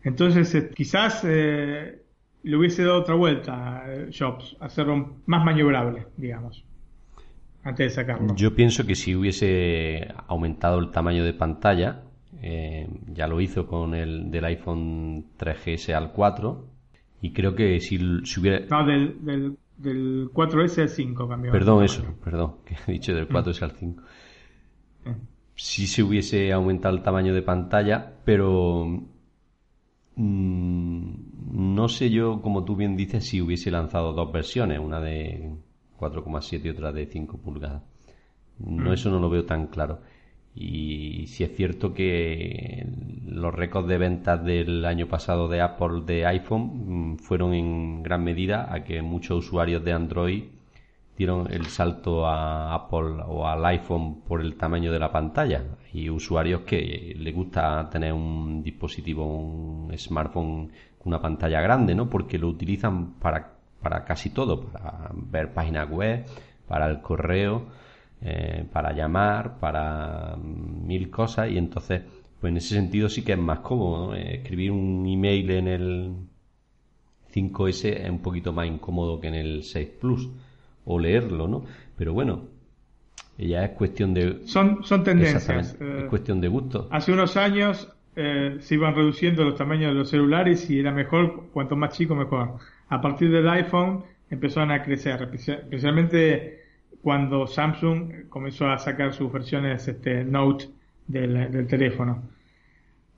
Entonces, 0.03 0.55
eh, 0.55 0.71
quizás 0.73 1.21
eh, 1.23 2.01
le 2.41 2.57
hubiese 2.57 2.83
dado 2.83 3.01
otra 3.01 3.13
vuelta 3.13 3.53
a 3.53 3.83
Jobs, 4.11 4.57
hacerlo 4.59 5.17
más 5.27 5.45
maniobrable, 5.45 6.07
digamos, 6.17 6.65
antes 7.63 7.85
de 7.85 7.89
sacarlo. 7.91 8.35
Yo 8.35 8.55
pienso 8.55 8.83
que 8.83 8.95
si 8.95 9.15
hubiese 9.15 10.07
aumentado 10.25 10.79
el 10.79 10.89
tamaño 10.89 11.23
de 11.23 11.33
pantalla, 11.33 12.01
Eh, 12.41 12.87
ya 13.07 13.27
lo 13.27 13.39
hizo 13.39 13.67
con 13.67 13.95
el 13.95 14.29
del 14.31 14.45
iPhone 14.45 15.25
3GS 15.37 15.93
al 15.93 16.11
4 16.11 16.65
y 17.21 17.31
creo 17.31 17.55
que 17.55 17.79
si, 17.79 17.97
si 18.25 18.39
hubiera... 18.39 18.65
No, 18.65 18.85
del, 18.85 19.23
del, 19.23 19.57
del 19.77 20.29
4S 20.31 20.81
al 20.81 20.89
5 20.89 21.27
cambió. 21.27 21.51
Perdón, 21.51 21.83
eso, 21.83 22.03
perdón, 22.23 22.55
que 22.65 22.75
he 22.87 22.91
dicho 22.91 23.13
del 23.13 23.29
4S 23.29 23.61
al 23.61 23.71
5. 23.71 24.03
Si 25.55 25.87
se 25.87 26.03
hubiese 26.03 26.51
aumentado 26.51 26.95
el 26.95 27.03
tamaño 27.03 27.33
de 27.33 27.43
pantalla, 27.43 28.13
pero 28.25 28.87
mm, 30.15 31.13
no 31.53 31.87
sé 31.87 32.09
yo, 32.09 32.41
como 32.41 32.65
tú 32.65 32.75
bien 32.75 32.97
dices, 32.97 33.25
si 33.25 33.39
hubiese 33.41 33.71
lanzado 33.71 34.13
dos 34.13 34.31
versiones, 34.31 34.79
una 34.79 34.99
de 34.99 35.51
4,7 35.99 36.65
y 36.65 36.69
otra 36.69 36.91
de 36.91 37.05
5 37.05 37.37
pulgadas. 37.37 37.83
No, 38.59 38.93
eso 38.93 39.09
no 39.09 39.19
lo 39.19 39.29
veo 39.29 39.45
tan 39.45 39.67
claro. 39.67 40.01
Y 40.55 41.25
si 41.27 41.43
es 41.43 41.55
cierto 41.55 41.93
que 41.93 42.85
los 43.25 43.53
récords 43.53 43.87
de 43.87 43.97
ventas 43.97 44.43
del 44.43 44.85
año 44.85 45.07
pasado 45.07 45.47
de 45.47 45.61
Apple 45.61 46.01
de 46.05 46.25
iPhone 46.27 47.13
mm, 47.13 47.17
fueron 47.17 47.53
en 47.53 48.03
gran 48.03 48.23
medida 48.23 48.71
a 48.71 48.83
que 48.83 49.01
muchos 49.01 49.45
usuarios 49.45 49.83
de 49.83 49.93
Android 49.93 50.43
dieron 51.17 51.51
el 51.51 51.65
salto 51.67 52.25
a 52.25 52.73
Apple 52.73 53.23
o 53.27 53.47
al 53.47 53.65
iPhone 53.65 54.21
por 54.21 54.41
el 54.41 54.55
tamaño 54.55 54.91
de 54.91 54.99
la 54.99 55.11
pantalla 55.11 55.63
y 55.91 56.09
usuarios 56.09 56.61
que 56.61 57.15
les 57.17 57.33
gusta 57.33 57.89
tener 57.89 58.13
un 58.13 58.63
dispositivo, 58.63 59.25
un 59.25 59.91
smartphone 59.97 60.71
con 60.97 61.07
una 61.07 61.21
pantalla 61.21 61.61
grande, 61.61 61.93
¿no? 61.95 62.09
Porque 62.09 62.37
lo 62.37 62.47
utilizan 62.47 63.13
para, 63.13 63.53
para 63.81 64.05
casi 64.05 64.31
todo, 64.31 64.61
para 64.61 65.11
ver 65.13 65.53
páginas 65.53 65.89
web, 65.89 66.25
para 66.67 66.89
el 66.89 67.01
correo, 67.01 67.67
eh, 68.25 68.63
para 68.71 68.93
llamar, 68.93 69.59
para 69.59 70.37
mil 70.37 71.09
cosas 71.09 71.51
y 71.51 71.57
entonces, 71.57 72.03
pues 72.39 72.51
en 72.51 72.57
ese 72.57 72.75
sentido 72.75 73.09
sí 73.09 73.21
que 73.21 73.33
es 73.33 73.37
más 73.37 73.59
cómodo. 73.59 74.15
Eh, 74.15 74.35
escribir 74.35 74.71
un 74.71 75.05
email 75.05 75.51
en 75.51 75.67
el 75.67 76.13
5S 77.35 78.01
es 78.01 78.09
un 78.09 78.21
poquito 78.21 78.53
más 78.53 78.67
incómodo 78.67 79.19
que 79.19 79.27
en 79.27 79.35
el 79.35 79.63
6 79.63 79.89
Plus 79.99 80.29
o 80.85 80.97
leerlo, 80.99 81.49
¿no? 81.49 81.65
Pero 81.97 82.13
bueno, 82.13 82.45
ya 83.37 83.65
es 83.65 83.71
cuestión 83.71 84.13
de... 84.13 84.47
Son, 84.47 84.85
son 84.85 85.03
tendencias. 85.03 85.49
es 85.49 85.77
eh, 85.81 86.07
cuestión 86.09 86.39
de 86.39 86.47
gusto. 86.47 86.87
Hace 86.91 87.11
unos 87.11 87.35
años 87.35 87.89
se 88.15 88.75
iban 88.75 88.95
reduciendo 88.95 89.43
los 89.43 89.57
tamaños 89.57 89.91
de 89.91 89.95
los 89.95 90.09
celulares 90.09 90.69
y 90.69 90.79
era 90.79 90.93
mejor, 90.93 91.49
cuanto 91.51 91.75
más 91.75 91.97
chico 91.97 92.15
mejor. 92.15 92.57
A 92.87 93.01
partir 93.01 93.31
del 93.31 93.49
iPhone 93.49 94.05
empezaron 94.29 94.71
a 94.71 94.81
crecer, 94.81 95.29
especialmente 95.33 96.62
cuando 97.03 97.45
Samsung 97.45 98.29
comenzó 98.29 98.69
a 98.69 98.79
sacar 98.79 99.13
sus 99.13 99.31
versiones 99.31 99.85
este, 99.87 100.23
Note 100.23 100.69
del, 101.05 101.67
teléfono. 101.67 102.23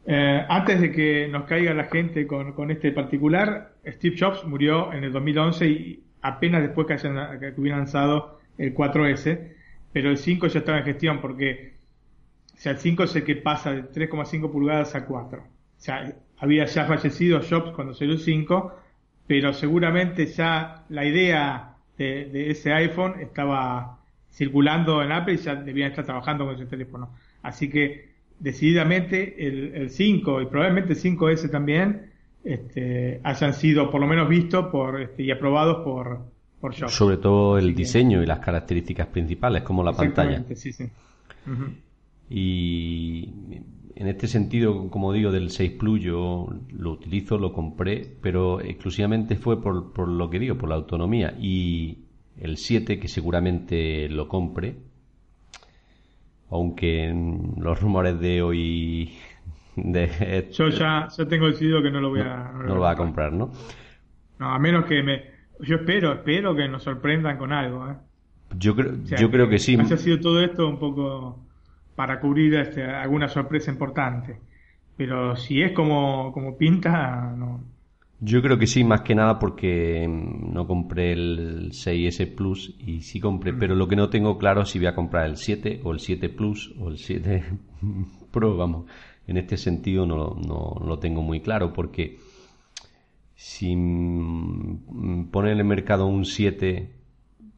Eh, 0.08 0.44
antes 0.50 0.82
de 0.82 0.92
que 0.92 1.28
nos 1.28 1.46
caiga 1.46 1.72
la 1.76 1.86
gente 1.86 2.26
con, 2.26 2.72
este 2.72 2.92
particular, 2.92 3.76
Steve 3.86 4.16
Jobs 4.20 4.44
murió 4.44 4.92
en 4.92 5.04
el 5.04 5.12
2011 5.12 5.68
y 5.68 6.04
apenas 6.22 6.64
después 6.64 6.88
que, 6.88 6.94
hayan, 6.94 7.40
que 7.40 7.54
hubiera 7.58 7.78
lanzado 7.78 8.40
el 8.58 8.74
4S, 8.74 9.52
pero 9.94 10.10
el 10.10 10.18
5 10.18 10.48
ya 10.48 10.60
estaba 10.60 10.80
en 10.80 10.86
gestión 10.86 11.22
porque 11.22 11.76
o 12.56 12.58
sea, 12.58 12.72
el 12.72 12.80
5 12.80 13.04
es 13.04 13.16
el 13.16 13.24
que 13.24 13.36
pasa 13.36 13.72
de 13.72 13.84
3,5 13.84 14.52
pulgadas 14.52 14.96
a 14.96 15.06
4. 15.06 15.40
O 15.40 15.46
sea, 15.78 16.12
había 16.40 16.66
ya 16.66 16.86
fallecido 16.86 17.42
Jobs 17.48 17.72
cuando 17.76 17.94
salió 17.94 18.14
el 18.14 18.20
5, 18.20 18.76
pero 19.28 19.54
seguramente 19.54 20.26
ya 20.26 20.86
la 20.90 21.06
idea 21.06 21.75
de, 21.98 22.50
ese 22.50 22.74
iPhone 22.74 23.20
estaba 23.20 24.00
circulando 24.32 25.02
en 25.02 25.12
Apple 25.12 25.36
y 25.36 25.38
ya 25.38 25.56
debían 25.56 25.92
estar 25.92 26.06
trabajando 26.06 26.46
con 26.46 26.56
ese 26.56 26.66
teléfono. 26.66 27.10
Así 27.42 27.70
que 27.70 28.10
decididamente 28.40 29.48
el, 29.48 29.90
5 29.90 30.42
y 30.42 30.46
probablemente 30.48 30.94
el 30.94 31.00
5S 31.00 31.50
también 31.50 32.12
este, 32.44 33.22
hayan 33.24 33.54
sido 33.54 33.90
por 33.90 34.02
lo 34.02 34.08
menos 34.08 34.28
vistos 34.28 34.68
por, 34.68 35.02
este, 35.02 35.24
y 35.24 35.32
aprobados 35.32 35.84
por, 35.84 36.20
por 36.60 36.76
Sobre 36.90 37.18
todo 37.18 37.58
el 37.58 37.74
diseño 37.74 38.22
y 38.22 38.26
las 38.26 38.40
características 38.40 39.08
principales, 39.08 39.64
como 39.64 39.84
la 39.84 39.94
pantalla. 39.94 40.44
Sí, 40.56 40.74
sí. 40.74 40.90
Y 42.30 43.30
en 43.96 44.08
este 44.08 44.28
sentido, 44.28 44.90
como 44.90 45.14
digo, 45.14 45.32
del 45.32 45.50
6 45.50 45.72
Plus 45.80 46.02
yo 46.02 46.50
lo 46.78 46.92
utilizo, 46.92 47.38
lo 47.38 47.54
compré, 47.54 48.06
pero 48.22 48.60
exclusivamente 48.60 49.38
fue 49.38 49.62
por, 49.62 49.94
por 49.94 50.10
lo 50.10 50.30
que 50.30 50.40
digo, 50.40 50.58
por 50.58 50.68
la 50.68 50.76
autonomía. 50.76 51.34
Y 51.40 52.00
el 52.38 52.58
7, 52.58 53.00
que 53.00 53.08
seguramente 53.08 54.10
lo 54.10 54.28
compre, 54.28 54.76
aunque 56.50 57.14
los 57.58 57.82
rumores 57.82 58.20
de 58.20 58.42
hoy... 58.42 59.14
De, 59.78 60.48
yo 60.54 60.70
ya, 60.70 61.10
tengo 61.28 61.48
decidido 61.48 61.84
que 61.84 61.92
no 61.92 62.00
lo 62.00 62.10
voy 62.10 62.22
a... 62.22 62.54
No, 62.54 62.76
lo, 62.76 62.80
va 62.80 62.92
a 62.92 62.96
comprar, 62.96 63.34
¿no? 63.34 63.52
No, 64.40 64.54
a 64.54 64.58
menos 64.58 64.86
que 64.86 65.04
me... 65.04 65.22
Yo 65.60 65.76
espero, 65.76 66.14
espero 66.14 66.56
que 66.56 66.66
nos 66.70 66.84
sorprendan 66.84 67.38
con 67.38 67.52
algo, 67.52 67.90
¿eh? 67.90 67.96
Yo 68.58 68.74
creo, 68.74 68.94
yo 69.04 69.30
creo 69.30 69.50
que 69.50 69.60
sí. 69.60 69.76
Haya 69.78 69.98
sido 69.98 70.22
todo 70.22 70.42
esto 70.42 70.66
un 70.70 70.80
poco 70.80 71.46
para 71.96 72.20
cubrir 72.20 72.56
este, 72.56 72.84
alguna 72.84 73.28
sorpresa 73.28 73.72
importante. 73.72 74.40
Pero 74.98 75.36
si 75.36 75.62
es 75.62 75.72
como, 75.74 76.32
como 76.32 76.58
pinta, 76.58 77.34
no. 77.36 77.62
Yo 78.20 78.42
creo 78.42 78.58
que 78.58 78.68
sí, 78.68 78.84
más 78.84 79.02
que 79.02 79.14
nada 79.14 79.40
porque 79.40 80.08
mm, 80.08 80.54
no 80.54 80.68
compré 80.68 81.12
el 81.12 81.72
6S 81.72 82.34
Plus 82.34 82.76
y 82.80 83.02
sí 83.02 83.20
compré, 83.20 83.52
mm. 83.52 83.60
pero 83.60 83.76
lo 83.76 83.88
que 83.88 83.96
no 83.96 84.10
tengo 84.10 84.38
claro 84.38 84.62
es 84.62 84.70
si 84.70 84.80
voy 84.80 84.88
a 84.88 84.96
comprar 84.96 85.26
el 85.26 85.38
7 85.38 85.82
o 85.84 85.92
el 85.92 86.00
7 86.00 86.30
Plus 86.30 86.74
o 86.80 86.90
el 86.90 86.98
7 86.98 87.44
Pro, 88.32 88.56
vamos. 88.56 88.86
En 89.28 89.38
este 89.38 89.58
sentido 89.58 90.06
no, 90.06 90.36
no, 90.36 90.76
lo 90.86 91.00
tengo 91.00 91.22
muy 91.22 91.42
claro 91.42 91.74
porque 91.74 92.18
si 93.36 93.76
mm, 93.76 95.30
pone 95.32 95.52
en 95.52 95.58
el 95.58 95.66
mercado 95.66 96.06
un 96.06 96.26
7 96.26 97.05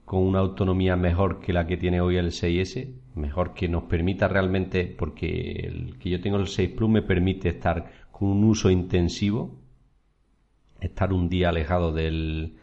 con 0.07 0.23
una 0.23 0.39
autonomía 0.39 0.95
mejor 0.95 1.41
que 1.41 1.51
la 1.51 1.67
que 1.67 1.75
tiene 1.75 1.99
hoy 1.99 2.15
el 2.15 2.27
6S, 2.27 2.93
mejor 3.15 3.53
que 3.53 3.67
nos 3.67 3.83
permita 3.83 4.29
realmente, 4.29 4.85
porque 4.85 5.65
el 5.67 5.99
que 5.99 6.09
yo 6.09 6.21
tengo 6.21 6.37
el 6.37 6.47
6 6.47 6.69
Plus 6.77 6.89
me 6.89 7.01
permite 7.01 7.49
estar 7.49 7.91
con 8.09 8.29
un 8.29 8.45
uso 8.45 8.69
intensivo, 8.69 9.59
estar 10.79 11.11
un 11.11 11.27
día 11.27 11.49
alejado 11.49 11.91
del, 11.91 12.55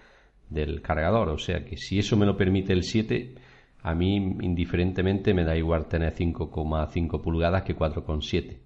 del 0.49 0.81
cargador, 0.81 1.29
o 1.29 1.37
sea 1.37 1.67
que 1.67 1.77
si 1.77 1.99
eso 1.99 2.17
me 2.17 2.25
lo 2.25 2.35
permite 2.35 2.73
el 2.73 2.83
7, 2.83 3.35
a 3.83 3.95
mí 3.95 4.17
indiferentemente 4.17 5.35
me 5.35 5.45
da 5.45 5.55
igual 5.55 5.85
tener 5.85 6.15
5,5 6.15 7.21
pulgadas 7.21 7.63
que 7.65 7.77
4,7 7.77 8.57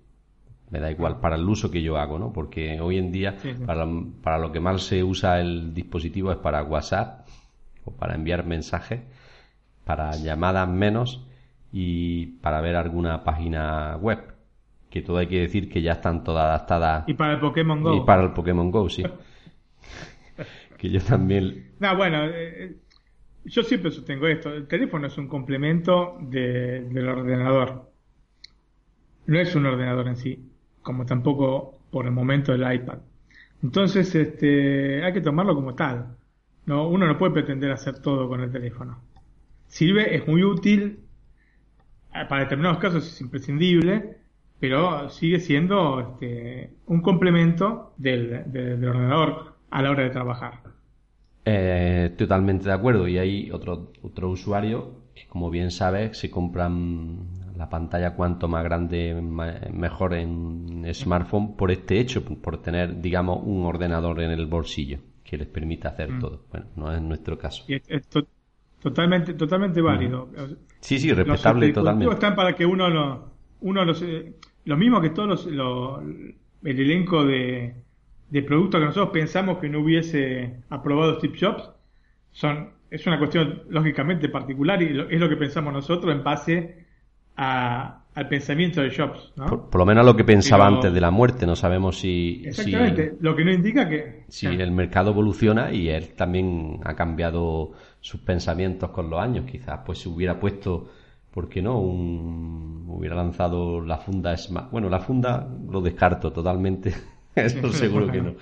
me 0.70 0.78
da 0.78 0.90
igual 0.90 1.18
para 1.18 1.34
el 1.34 1.48
uso 1.48 1.70
que 1.70 1.82
yo 1.82 1.96
hago, 1.96 2.18
¿no? 2.18 2.32
Porque 2.32 2.80
hoy 2.80 2.98
en 2.98 3.10
día 3.10 3.36
Para, 3.66 3.86
para, 4.22 4.38
lo 4.38 4.52
que 4.52 4.60
más 4.60 4.82
se 4.82 5.02
usa 5.02 5.40
el 5.40 5.74
dispositivo 5.74 6.30
es 6.30 6.38
para 6.38 6.62
WhatsApp 6.62 7.26
para 7.96 8.14
enviar 8.14 8.44
mensajes, 8.46 9.00
para 9.84 10.16
llamadas 10.16 10.68
menos 10.68 11.26
y 11.72 12.26
para 12.40 12.60
ver 12.60 12.76
alguna 12.76 13.24
página 13.24 13.96
web. 13.96 14.34
Que 14.90 15.02
todo 15.02 15.18
hay 15.18 15.26
que 15.26 15.40
decir 15.40 15.68
que 15.68 15.82
ya 15.82 15.92
están 15.92 16.24
todas 16.24 16.44
adaptadas. 16.44 17.04
Y 17.06 17.14
para 17.14 17.34
el 17.34 17.40
Pokémon 17.40 17.82
Go. 17.82 17.94
Y 17.94 18.00
para 18.04 18.22
el 18.22 18.32
Pokémon 18.32 18.70
Go, 18.70 18.88
sí. 18.88 19.02
que 20.78 20.90
yo 20.90 21.00
también. 21.00 21.72
No, 21.78 21.96
bueno, 21.96 22.24
eh, 22.24 22.64
eh, 22.64 22.76
yo 23.44 23.62
siempre 23.62 23.90
sostengo 23.90 24.26
esto. 24.26 24.52
El 24.52 24.66
teléfono 24.66 25.06
es 25.06 25.18
un 25.18 25.28
complemento 25.28 26.18
del 26.20 27.08
ordenador. 27.08 27.90
No 29.26 29.38
es 29.38 29.54
un 29.54 29.66
ordenador 29.66 30.08
en 30.08 30.16
sí, 30.16 30.50
como 30.82 31.04
tampoco 31.04 31.80
por 31.90 32.06
el 32.06 32.12
momento 32.12 32.54
el 32.54 32.72
iPad. 32.72 32.98
Entonces, 33.62 34.14
este, 34.14 35.02
hay 35.04 35.12
que 35.12 35.20
tomarlo 35.20 35.54
como 35.54 35.74
tal. 35.74 36.17
No, 36.68 36.86
uno 36.86 37.06
no 37.06 37.16
puede 37.16 37.32
pretender 37.32 37.70
hacer 37.70 38.00
todo 38.00 38.28
con 38.28 38.42
el 38.42 38.52
teléfono. 38.52 38.98
Sirve, 39.68 40.14
es 40.14 40.28
muy 40.28 40.44
útil, 40.44 41.00
eh, 42.14 42.26
para 42.28 42.42
determinados 42.42 42.76
casos 42.76 43.10
es 43.10 43.18
imprescindible, 43.22 44.18
pero 44.60 45.08
sigue 45.08 45.40
siendo 45.40 45.98
este, 45.98 46.74
un 46.84 47.00
complemento 47.00 47.94
del, 47.96 48.44
ordenador 48.86 49.54
a 49.70 49.80
la 49.80 49.90
hora 49.90 50.02
de 50.02 50.10
trabajar. 50.10 50.60
Eh, 51.46 52.14
totalmente 52.18 52.66
de 52.66 52.74
acuerdo. 52.74 53.08
Y 53.08 53.16
hay 53.16 53.50
otro, 53.50 53.90
otro 54.02 54.28
usuario 54.28 55.04
que, 55.14 55.26
como 55.26 55.48
bien 55.48 55.70
sabes, 55.70 56.18
se 56.18 56.30
compran 56.30 57.56
la 57.56 57.70
pantalla 57.70 58.14
cuanto 58.14 58.46
más 58.46 58.62
grande 58.62 59.14
mejor 59.72 60.12
en 60.12 60.86
smartphone 60.92 61.56
por 61.56 61.70
este 61.70 61.98
hecho, 61.98 62.22
por 62.22 62.60
tener, 62.60 63.00
digamos, 63.00 63.40
un 63.42 63.64
ordenador 63.64 64.20
en 64.20 64.32
el 64.32 64.44
bolsillo 64.44 64.98
que 65.28 65.36
les 65.36 65.46
permita 65.46 65.90
hacer 65.90 66.10
mm. 66.10 66.20
todo. 66.20 66.44
Bueno, 66.50 66.66
no 66.76 66.92
es 66.92 67.02
nuestro 67.02 67.36
caso. 67.36 67.64
es, 67.68 68.08
totalmente, 68.80 69.34
totalmente 69.34 69.82
válido. 69.82 70.30
Sí, 70.80 70.98
sí, 70.98 71.12
respetable 71.12 71.66
los 71.66 71.74
totalmente. 71.74 72.14
están 72.14 72.34
para 72.34 72.54
que 72.54 72.64
uno 72.64 72.88
lo, 72.88 73.30
uno 73.60 73.84
los, 73.84 74.00
eh, 74.00 74.32
lo 74.64 74.76
mismo 74.78 75.02
que 75.02 75.10
todos 75.10 75.46
los, 75.46 76.00
el 76.00 76.80
elenco 76.80 77.26
de, 77.26 77.74
de 78.30 78.42
productos 78.42 78.80
que 78.80 78.86
nosotros 78.86 79.10
pensamos 79.12 79.58
que 79.58 79.68
no 79.68 79.80
hubiese 79.80 80.62
aprobado 80.70 81.18
Steve 81.18 81.36
Jobs, 81.38 81.70
son, 82.30 82.70
es 82.90 83.06
una 83.06 83.18
cuestión 83.18 83.64
lógicamente 83.68 84.30
particular 84.30 84.82
y 84.82 84.98
es 85.10 85.20
lo 85.20 85.28
que 85.28 85.36
pensamos 85.36 85.74
nosotros 85.74 86.14
en 86.14 86.24
base 86.24 86.86
a, 87.36 87.97
al 88.18 88.28
pensamiento 88.28 88.82
de 88.82 88.90
Jobs, 88.94 89.32
¿no? 89.36 89.46
Por, 89.46 89.70
por 89.70 89.78
lo 89.78 89.86
menos 89.86 90.04
lo 90.04 90.16
que 90.16 90.24
pensaba 90.24 90.64
Pero- 90.66 90.76
antes 90.76 90.92
de 90.92 91.00
la 91.00 91.10
muerte. 91.12 91.46
No 91.46 91.54
sabemos 91.54 92.00
si, 92.00 92.40
si, 92.42 92.48
Exactamente, 92.48 93.14
lo 93.20 93.36
que 93.36 93.44
no 93.44 93.52
indica 93.52 93.88
que... 93.88 94.24
si 94.28 94.46
el 94.46 94.72
mercado 94.72 95.12
evoluciona 95.12 95.72
y 95.72 95.88
él 95.88 96.08
también 96.16 96.80
ha 96.84 96.96
cambiado 96.96 97.72
sus 98.00 98.20
pensamientos 98.20 98.90
con 98.90 99.08
los 99.08 99.20
años. 99.20 99.44
Quizás 99.48 99.80
pues 99.86 99.98
se 100.00 100.08
hubiera 100.08 100.40
puesto, 100.40 100.90
¿por 101.30 101.48
qué 101.48 101.62
no? 101.62 101.78
Un, 101.80 102.86
hubiera 102.88 103.14
lanzado 103.14 103.80
la 103.80 103.98
funda 103.98 104.36
Smart. 104.36 104.72
Bueno, 104.72 104.88
la 104.88 104.98
funda 104.98 105.48
lo 105.70 105.80
descarto 105.80 106.32
totalmente. 106.32 106.92
Eso 107.36 107.72
seguro 107.72 108.10
que 108.10 108.20
no. 108.20 108.34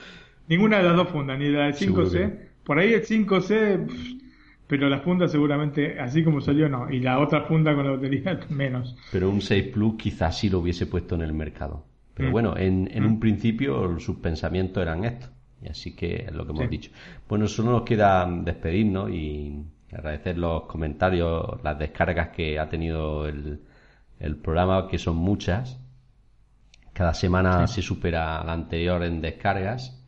Ninguna 0.48 0.78
de 0.78 0.84
las 0.84 0.96
dos 0.96 1.08
fundas, 1.10 1.38
ni 1.38 1.50
la 1.50 1.64
del 1.64 1.74
Seguro 1.74 2.06
5C. 2.06 2.12
que 2.12 2.26
no. 2.26 2.32
Por 2.64 2.78
ahí 2.78 2.94
el 2.94 3.04
5C, 3.04 3.86
pff, 3.86 4.25
pero 4.66 4.88
la 4.88 5.00
funda 5.00 5.28
seguramente, 5.28 5.98
así 6.00 6.24
como 6.24 6.40
salió, 6.40 6.68
no. 6.68 6.90
Y 6.90 7.00
la 7.00 7.18
otra 7.20 7.42
funda 7.42 7.74
con 7.74 7.84
la 7.84 7.92
batería, 7.92 8.38
menos. 8.50 8.96
Pero 9.12 9.30
un 9.30 9.40
6 9.40 9.68
Plus 9.72 9.94
quizás 9.96 10.38
sí 10.38 10.48
lo 10.50 10.58
hubiese 10.60 10.86
puesto 10.86 11.14
en 11.14 11.22
el 11.22 11.32
mercado. 11.32 11.84
Pero 12.14 12.28
Mm. 12.30 12.32
bueno, 12.32 12.56
en, 12.56 12.88
en 12.92 13.04
un 13.04 13.20
principio 13.20 13.98
sus 14.00 14.16
pensamientos 14.16 14.82
eran 14.82 15.04
estos. 15.04 15.30
Y 15.62 15.68
así 15.68 15.94
que 15.94 16.24
es 16.26 16.32
lo 16.32 16.44
que 16.44 16.50
hemos 16.52 16.64
Sí. 16.64 16.68
dicho. 16.70 16.90
Bueno, 17.28 17.46
solo 17.48 17.72
nos 17.72 17.82
queda 17.82 18.26
despedirnos 18.42 19.10
y 19.10 19.64
agradecer 19.92 20.36
los 20.38 20.62
comentarios, 20.64 21.62
las 21.62 21.78
descargas 21.78 22.28
que 22.30 22.58
ha 22.58 22.68
tenido 22.68 23.26
el, 23.26 23.60
el 24.18 24.36
programa, 24.36 24.88
que 24.88 24.98
son 24.98 25.16
muchas. 25.16 25.80
Cada 26.92 27.12
semana 27.14 27.66
se 27.66 27.82
supera 27.82 28.42
la 28.44 28.52
anterior 28.54 29.02
en 29.04 29.20
descargas. 29.20 30.02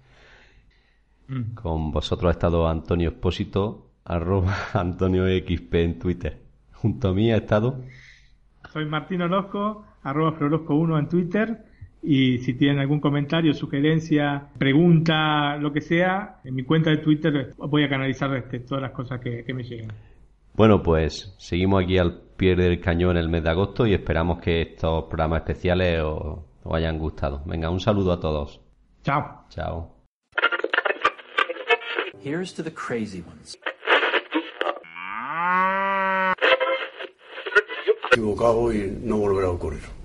Mm. 1.29 1.55
Con 1.55 1.91
vosotros 1.93 2.29
ha 2.29 2.33
estado 2.33 2.67
Antonio 2.69 3.11
Expósito, 3.11 3.88
arroba 4.09 4.57
Antonio 4.73 5.25
XP 5.27 5.75
en 5.75 5.99
Twitter. 5.99 6.39
Junto 6.73 7.09
a 7.09 7.15
mí 7.15 7.31
ha 7.33 7.37
estado 7.37 7.83
Soy 8.73 8.87
Martín 8.87 9.23
Orozco, 9.23 9.85
arroba 10.03 10.37
Florosco1 10.39 10.99
en 10.99 11.09
Twitter. 11.09 11.65
Y 12.01 12.39
si 12.39 12.55
tienen 12.55 12.79
algún 12.79 13.01
comentario, 13.01 13.53
sugerencia, 13.55 14.51
pregunta, 14.57 15.57
lo 15.57 15.73
que 15.73 15.81
sea, 15.81 16.41
en 16.45 16.55
mi 16.55 16.63
cuenta 16.63 16.91
de 16.91 16.99
Twitter 16.99 17.55
voy 17.57 17.83
a 17.83 17.89
canalizar 17.89 18.35
este, 18.37 18.61
todas 18.61 18.83
las 18.83 18.93
cosas 18.93 19.21
que, 19.21 19.45
que 19.45 19.53
me 19.53 19.65
lleguen. 19.65 19.93
Bueno, 20.55 20.83
pues 20.83 21.35
seguimos 21.39 21.83
aquí 21.83 21.99
al 21.99 22.21
pie 22.37 22.55
del 22.55 22.81
cañón 22.81 23.17
el 23.17 23.29
mes 23.29 23.43
de 23.43 23.51
agosto 23.51 23.87
y 23.87 23.95
esperamos 23.95 24.41
que 24.41 24.63
estos 24.63 25.05
programas 25.05 25.41
especiales 25.41 26.01
os, 26.03 26.39
os 26.63 26.75
hayan 26.75 26.99
gustado. 26.99 27.43
Venga, 27.47 27.69
un 27.69 27.81
saludo 27.81 28.13
a 28.13 28.21
todos. 28.21 28.61
Chao. 29.03 29.45
Chao. 29.49 29.95
Here's 32.23 32.53
to 32.55 32.63
the 32.63 32.73
crazy 32.73 33.25
ones. 33.27 33.57
Equivocado 38.13 38.73
y 38.73 38.99
no 39.03 39.19
volverá 39.19 39.49
a 39.49 39.53
ocurrir. 39.53 39.98